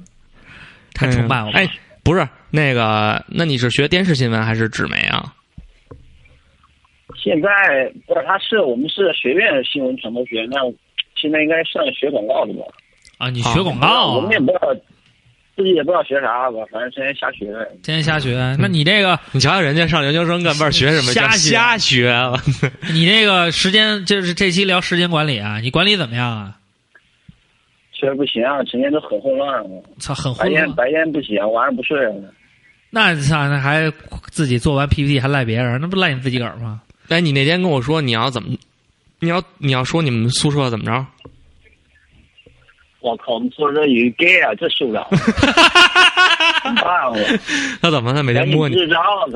[0.95, 1.51] 太崇拜我。
[1.51, 1.69] 哎，
[2.03, 5.31] 不是那个，那你是学电视新闻还是纸媒啊？
[7.21, 7.49] 现在
[8.07, 10.59] 不是，他是我们是学院新闻传播学，那
[11.15, 12.65] 现在应该算学广告的吧？
[13.17, 14.13] 啊，你学广告？
[14.13, 14.73] 我们也不知道，
[15.55, 17.45] 自己也不知道学啥吧，反正天天瞎学。
[17.81, 18.55] 天天瞎学？
[18.59, 21.13] 那你这个，你瞧瞧人家上研究生干班学什么？
[21.13, 22.13] 瞎瞎学。
[22.93, 26.57] 你这个时间就是这期聊时间管理啊，你管理怎么样啊？
[27.97, 29.63] 确实不行啊，成天都很混乱。
[29.99, 30.53] 操，很混乱。
[30.53, 31.97] 白天白天不行，晚上不睡。
[32.89, 33.91] 那操，那还
[34.31, 36.81] 自己做完 PPT 还赖别人，那不赖你自己个儿吗？
[37.09, 38.55] 哎，你那天跟我说你要怎么，
[39.19, 41.05] 你要你要说你们宿舍怎么着？
[42.99, 45.07] 我靠，我们宿舍有 gay 啊，这受不了！
[47.81, 48.13] 他怎么？
[48.13, 48.75] 他每天摸你？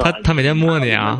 [0.01, 1.19] 他他每天摸你啊？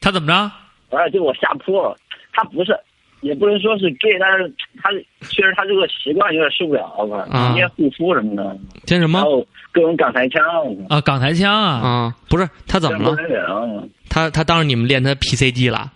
[0.00, 0.52] 他怎么着？
[0.96, 1.92] 哎，就我下铺，
[2.32, 2.78] 他不是，
[3.22, 4.52] 也不能说是 gay，但是
[4.82, 4.90] 他
[5.28, 7.26] 确实他这个习惯有点受不了吧？
[7.30, 8.56] 天天护肤什么的，
[8.86, 9.18] 天什么？
[9.20, 10.42] 然后各种港台腔
[10.88, 12.14] 啊，港台腔啊啊！
[12.28, 13.88] 不是他怎么了？
[14.10, 15.90] 他他当着你们练他 PC 机了？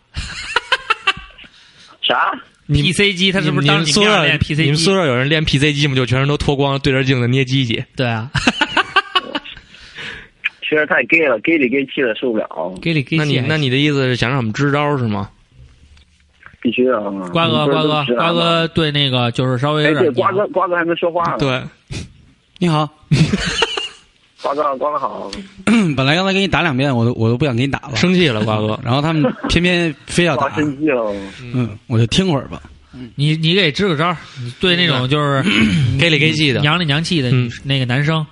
[2.01, 2.33] 啥
[2.69, 3.33] ？PC 机？
[3.33, 4.63] 他是不是当你宿舍练 PC 机？
[4.63, 5.95] 你们宿舍有人练 PC 机吗？
[5.97, 7.85] 就全身都脱光，对着镜子捏鸡鸡。
[7.97, 8.31] 对啊。
[10.63, 12.49] 确实太 gay 了，gay 里 gay 气的受不了。
[12.83, 13.17] gay 里 gay 气。
[13.19, 15.31] 那你那你的意思是想让我们支招是吗？
[16.67, 17.01] 必须的。
[17.31, 20.13] 瓜哥，瓜哥，瓜哥，对那个就是稍微有点。
[20.15, 21.37] 瓜哥，瓜哥还没说话呢。
[21.39, 21.63] 对，
[22.59, 22.89] 你好。
[24.43, 25.31] 瓜哥，瓜哥好。
[25.97, 28.77] 本来刚才给你打两遍，我都我都不想给你打了，生气了，瓜哥。
[28.83, 31.15] 然后他们 偏偏非要打，生气了。
[31.55, 32.61] 嗯，我就听会儿吧。
[33.15, 34.17] 你你给支个招，
[34.59, 35.45] 对那种就是
[36.01, 37.31] gay 里 gay 气的、娘里娘气的
[37.63, 38.27] 那个男生，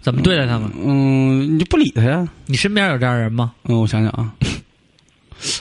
[0.00, 0.70] 怎么对待他们？
[0.76, 2.28] 嗯，你就不理他呀。
[2.46, 3.52] 你身边有这样人吗？
[3.64, 4.32] 嗯，我想想啊，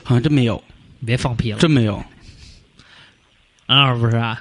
[0.04, 0.62] 好像真没有。
[1.04, 2.02] 你别放屁了，真没有。
[3.66, 4.40] 啊， 不是啊。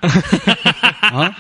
[1.00, 1.34] 啊。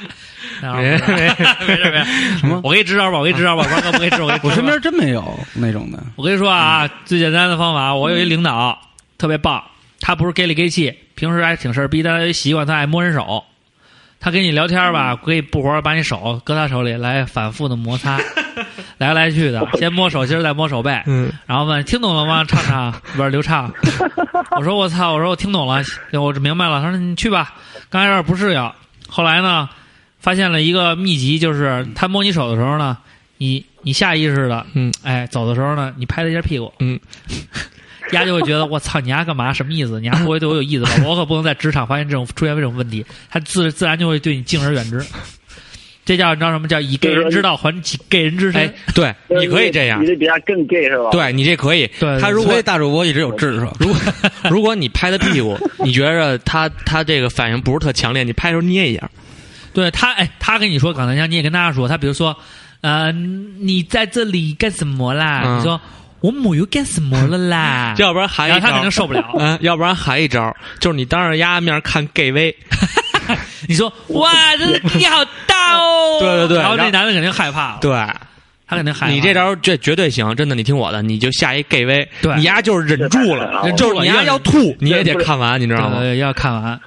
[0.60, 2.60] 没没 没事没事，什么？
[2.64, 6.02] 我给你支招吧，我给你支招吧， 光哥不给支，我给我身边真没有那种的。
[6.16, 8.76] 我跟你说啊，最简单的方法，我有一领导
[9.16, 9.62] 特别棒，
[10.00, 13.44] 他不是 gay 里 gay 气，平时还挺事儿逼，但他有习惯，他爱摸人手。
[14.18, 18.20] 他跟你聊天吧，可以不活把你手搁他手里来反复的摩擦，
[19.02, 22.44] 来来去的， 先摸手心，再摸手背，嗯，然后问听懂了吗？
[22.44, 23.72] 唱唱不是刘畅。
[24.56, 25.82] 我说我操，我说我听懂了，
[26.12, 26.80] 我明白了。
[26.80, 27.54] 他说你去吧，
[27.90, 28.72] 刚开始不适应，
[29.08, 29.68] 后来呢？
[30.20, 32.96] 发现了一个秘籍，就是他摸你手的时候呢，
[33.38, 37.00] 你你下意识的，嗯，哎，走的时候呢，你拍他一下屁股，嗯，
[38.12, 39.52] 丫就会觉得我操，你丫干嘛？
[39.52, 39.98] 什么意思？
[39.98, 40.90] 你丫不会对我有意思吧？
[41.04, 45.04] 我可不能在职场发现这种出现这种问题，他自自然就会对你敬而远之。
[46.04, 47.72] 这叫你知道什么叫以 gay 人之道还
[48.08, 48.74] gay 人之身？
[48.94, 51.10] 对，你可以这样，你这比他更 gay 是吧？
[51.12, 51.86] 对你这可以。
[52.00, 53.72] 对，他如果大主播一直有智是吧？
[53.78, 53.96] 如果
[54.50, 59.08] 如果你拍他屁股，你觉着他他这个反应不是特强烈，你拍的时候捏一下。
[59.72, 61.88] 对他，哎，他跟你说港台腔，你也跟他说。
[61.88, 62.36] 他比如说，
[62.80, 65.56] 呃，你在这里干什么啦？
[65.56, 65.80] 你说
[66.20, 67.94] 我没有干什么了啦。
[67.98, 69.32] 要不然还一招，他肯定受不了。
[69.38, 72.54] 嗯，要不然还一招，就是你当着丫面看 gay 威，
[73.68, 74.66] 你说哇，这
[74.98, 76.18] 力好大哦。
[76.20, 77.78] 对对对，然后那男的肯定害怕了。
[77.80, 77.92] 对。
[78.72, 86.02] 他肯定害你这招这绝对行，真的，你听我的，你就下一 gay 威，对你丫就是忍住了，就是你丫要吐，你也得看完，你知道吗？
[86.14, 86.80] 要看完，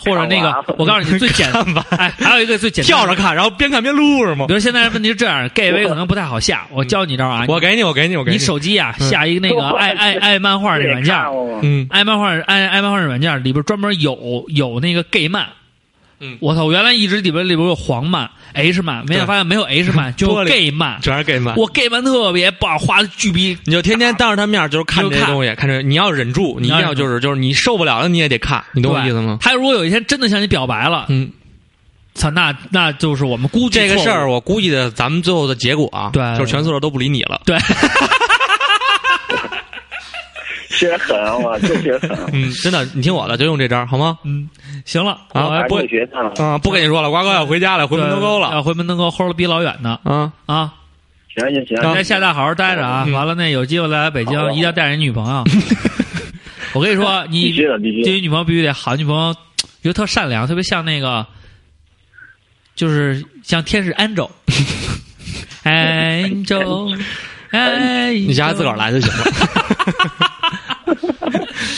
[0.00, 4.46] 或者那个，我告诉你最简单，哎，还有一个最简单，跳着看，然后边看边撸是吗？
[4.48, 11.14] 比如现在问题是这样，gay 威可能不太好下，我教你招啊，我给你，我给你，我给你，你手机啊下一个那个爱爱爱漫画那软件，
[11.62, 15.46] 嗯，爱漫画爱爱漫画软件里边专门有有那个 gay 漫。
[16.18, 16.64] 嗯，我操！
[16.64, 21.54] 我原来一直里边里边有黄漫、H 漫，没想发现没有 H 漫， 就 gay 漫，全是 gay 漫。
[21.56, 25.68] 我 gay 漫特别棒，画的巨逼，你就天天当着他面就是看这些东西，看。
[25.68, 29.36] 这，你要忍住，你一定要就是就是你受不了了，你也得看，你懂我意思吗？
[29.40, 31.30] 他如果有一天真的向你表白了，嗯，
[32.14, 37.58] 操，那那就是我们估计这个事儿，我估计的咱们最后的结果啊，对，就是全宿舍都不理你了，对。
[40.76, 41.36] 确实狠啊！
[41.36, 42.18] 我这确实狠。
[42.32, 44.18] 嗯，真的，你听我的，就用这招好吗？
[44.24, 44.48] 嗯，
[44.84, 46.08] 行了，啊，不学
[46.38, 49.98] 啊，不跟你说了，瓜哥要回家了，回门头沟了，要回门头沟，齁了比老远呢。
[50.04, 50.74] 啊啊，
[51.34, 53.04] 行行行，在厦大好好待着啊！
[53.12, 55.42] 完了，那有机会来北京，一定要带上你女朋友。
[56.74, 59.32] 我跟你说，你这你女朋友必须得好，女朋友
[59.82, 61.26] 觉得特善良，特别像那个，
[62.74, 63.92] 就是像天使
[65.64, 66.98] angel，angel，
[67.50, 69.24] 哎， 你家自个儿来就行了。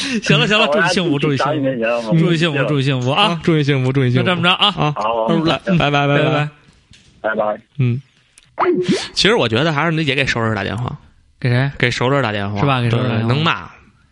[0.23, 3.41] 行了行了，祝你幸福，祝你幸福，祝你幸福，祝你幸福啊！
[3.43, 4.27] 祝你幸福，祝你幸福。
[4.27, 4.67] 就这么着啊！
[4.77, 5.29] 啊，好，
[5.79, 6.49] 拜拜拜拜拜
[7.21, 7.61] 拜拜。
[7.79, 8.01] 嗯，
[9.13, 10.97] 其实我觉得还是你姐给熟人打电话，
[11.41, 11.71] 给谁？
[11.79, 12.81] 给熟人打电话是吧？
[12.81, 13.69] 给熟人能骂。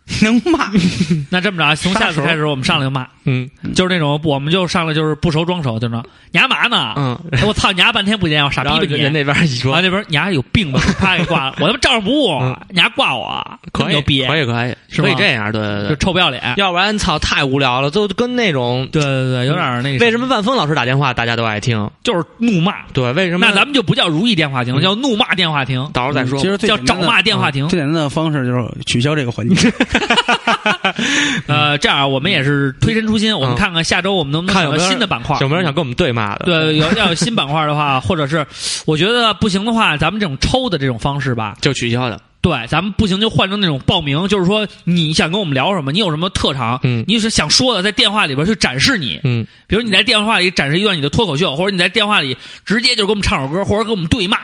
[0.22, 0.70] 能骂？
[1.30, 6.94] 那这么着，从下次开始我们上来就骂，嗯，就是那种，我们就上来就是不熟装熟，就说你干嘛呢？
[6.96, 8.94] 嗯，我操，你丫半天不见我，傻逼吧你？
[8.94, 10.80] 人那边一说，那边你丫有病吧？
[10.98, 12.40] 啪给挂了，我他妈照着不误，
[12.70, 20.04] 你丫挂我，可以，牛逼，可以，可以，可以这样，对对对，就臭不要脸，要不然操太无聊了，就跟那种，对对对，有点那个。
[20.04, 21.90] 为什么万峰老师打电话大家都爱听？
[22.04, 23.44] 就是怒骂，对，为什么？
[23.44, 26.38] 那咱们就不叫如意电话亭，叫怒骂电话亭，到时候再说。
[26.38, 29.56] 其实叫找骂电话亭，最简单的方式就是取消这个环节。
[31.46, 36.44] 呃，这样我们也是推陈出新，我们看看下周我们能不能看有新的板块，有没有人想跟我们对骂的？
[36.44, 38.46] 对，有要有新板块的话， 或者是
[38.86, 42.20] 我觉得不行的话，咱们这种抽的这种方式吧，就取消的。
[42.42, 54.38] 对，咱们不行就换成那种报名，就是说你想跟我们聊什么，你有什么特长，嗯，你是想说的，在电话里边去展示你，嗯，比如你在电话里展示一段你的脱口秀，或者你在电话里直接就给我们唱首歌，或者给我们对骂。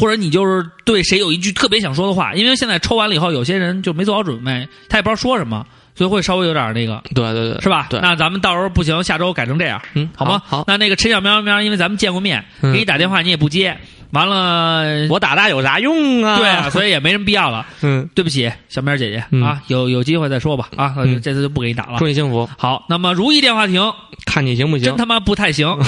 [0.00, 7.86] 或者你就是对谁有一句特别想说的话，因为现在抽完了以后，有些人就没做好准备，他也不知道说什么，所以会稍微有点那个，对对对，是吧？
[7.90, 10.40] 对，那咱们到时候不行，下周改成这样，嗯，好吗？
[10.46, 13.76] 好，那那个陈小喵喵，因为咱们见过面，给你打电话你也不接，
[14.12, 16.38] 完了我打他有啥用啊？
[16.38, 17.66] 对啊，所以也没什么必要了。
[17.82, 21.98] 嗯，对不起，小喵姐姐啊，有有机会再说吧啊，这次就不给你打了。
[21.98, 22.48] 祝你幸福。
[22.56, 23.92] 好，那么如意电话亭，
[24.24, 24.86] 看你行不行？
[24.86, 25.68] 真他妈不太行。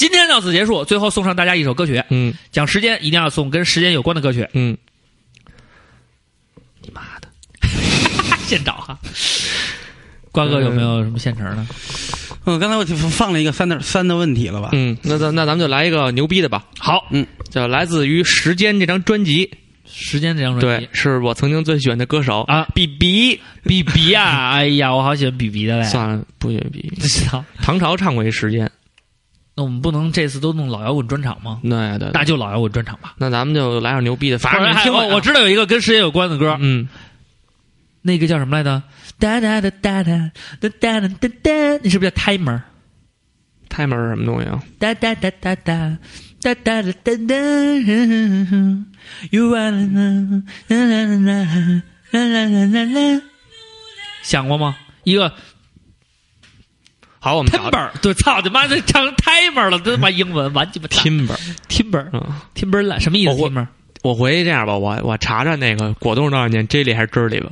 [0.00, 2.02] 今天到此结束，最后送上大家一首歌曲。
[2.08, 4.48] 嗯，讲时间一定要送跟时间有关的歌曲。
[4.54, 4.74] 嗯，
[6.80, 7.28] 你妈的，
[8.48, 8.98] 现找哈。
[10.32, 11.66] 瓜哥有没有什么现成的？
[12.46, 14.70] 嗯，刚才我就放了一个三的三的问题了吧？
[14.72, 16.64] 嗯，那咱那咱们就来一个牛逼的吧。
[16.78, 19.52] 好，嗯，叫来自于《时间》这张专辑。
[19.84, 24.48] 时间这张专辑，对，是我曾经最喜欢的歌手啊，比比比比呀！
[24.52, 25.84] 哎呀，我好喜欢比比的嘞。
[25.90, 26.96] 算了，不喜欢比比。
[27.06, 28.66] 知道唐朝唱过一《时间》。
[29.56, 31.60] 那我们不能这次都弄老摇滚专场吗？
[31.62, 33.14] 对对，那就老摇滚专场吧。
[33.18, 34.38] 那咱们就来点牛逼的。
[34.38, 36.88] 反正你听我，我知道有一个跟时间有关的歌，嗯，
[38.02, 38.82] 那个叫什么来着？
[39.18, 40.30] 哒哒哒哒哒
[40.60, 44.62] 哒哒哒哒哒，那是不是叫 Timer？Timer 是什么东西啊？
[44.78, 45.98] 哒哒哒哒哒
[46.40, 47.34] 哒哒哒哒哒
[49.30, 49.84] ，You are la
[50.68, 50.84] la
[52.08, 53.22] la la la la，
[54.22, 54.76] 想过吗？
[55.02, 55.34] 一个。
[57.20, 61.36] 好，我们 timber 对，操你妈的成 timber 了，他妈英文完鸡巴 timber
[61.68, 62.10] timber
[62.54, 63.66] timber 什么意思？timber
[64.02, 67.50] 我回去这样吧，我我查查那个果冻多少年 jelly 还是汁里吧。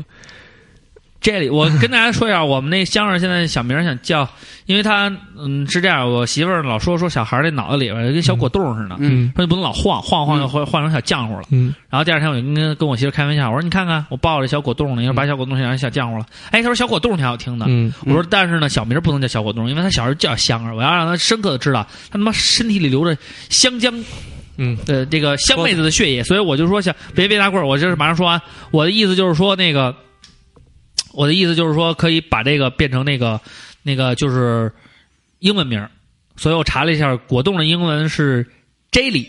[1.30, 4.26] 这里我 跟大家说一下，我们那香儿现在小名想叫，
[4.64, 23.14] 因为他嗯是这样，我媳妇儿老说说小孩那脑子里边跟小果冻似的，嗯，说你不能老晃晃晃就换换成小浆糊了，嗯，然后第二天我就跟跟我媳妇开玩笑，我说你看看我抱着小果冻呢，要把小果冻想成小浆糊了，哎，他说小果冻挺好听的，嗯，我说但是呢小名不能叫小果冻，因为他小时候叫香儿，我要让他深刻的知道他他妈身体里流着
[23.50, 23.92] 香浆。
[24.60, 28.40] 嗯，呃，这个香妹子的血液，所以我就说想别别拿棍儿，我就是马上说完。
[28.72, 29.94] 我的意思就是说，那个，
[31.18, 33.40] 我的意思就是说，可以把这个变成那个
[33.82, 34.72] 那个就是
[35.40, 35.84] 英文名
[36.36, 38.46] 所以我查了一下，果冻的英文是
[38.92, 39.26] Jelly，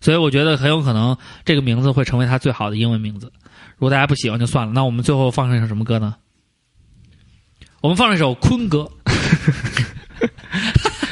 [0.00, 3.32] 所以我觉得很有可能这个名字会成为他最好的英文名字。
[3.76, 6.16] 如果大家不喜欢就算了，那我们最后放上一首什么歌呢？
[7.80, 8.90] 我们放上一首坤哥。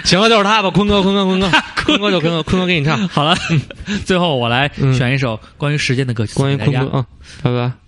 [0.03, 1.49] 行了，就是他吧，坤哥，坤哥，坤哥，
[1.85, 3.37] 坤哥就坤哥，坤哥给你唱好了。
[4.05, 7.07] 最后我来选一首关于时间的歌曲，关于坤哥啊，
[7.45, 7.80] 拜拜。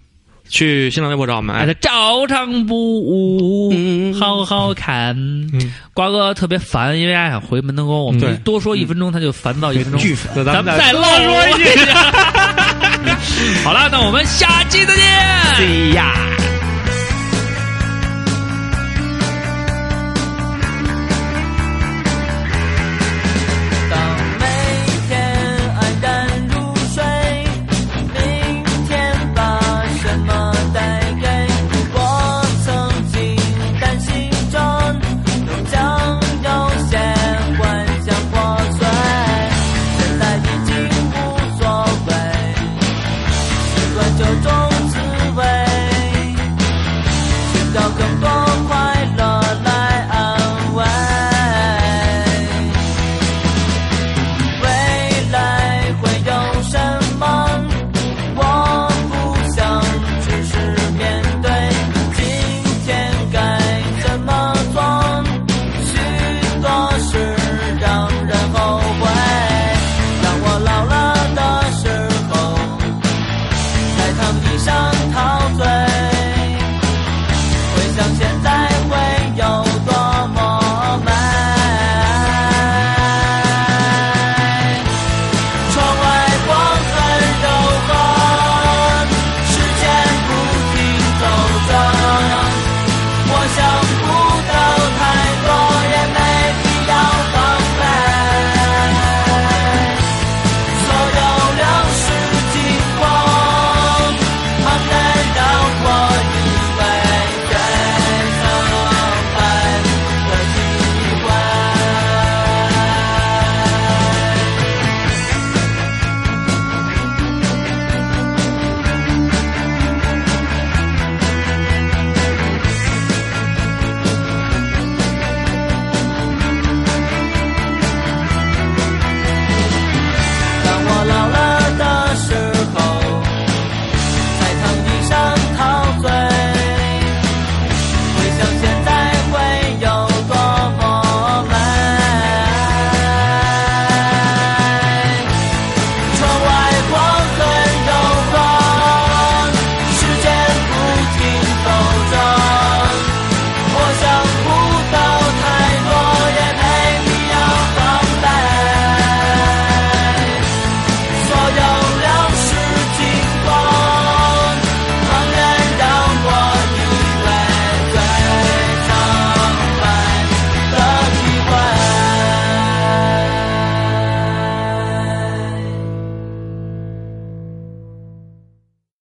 [0.52, 3.72] 去新浪微博找我们，哎，他照常不误，
[4.20, 5.16] 好好看。
[5.94, 9.98] 瓜哥特别烦，因为爱想回门头沟，我们多说一分钟他就烦躁一分钟。
[9.98, 11.64] 巨烦， 咱们再唠说一句。
[13.64, 15.02] 好了，那我们下期再见。
[15.56, 16.41] See ya。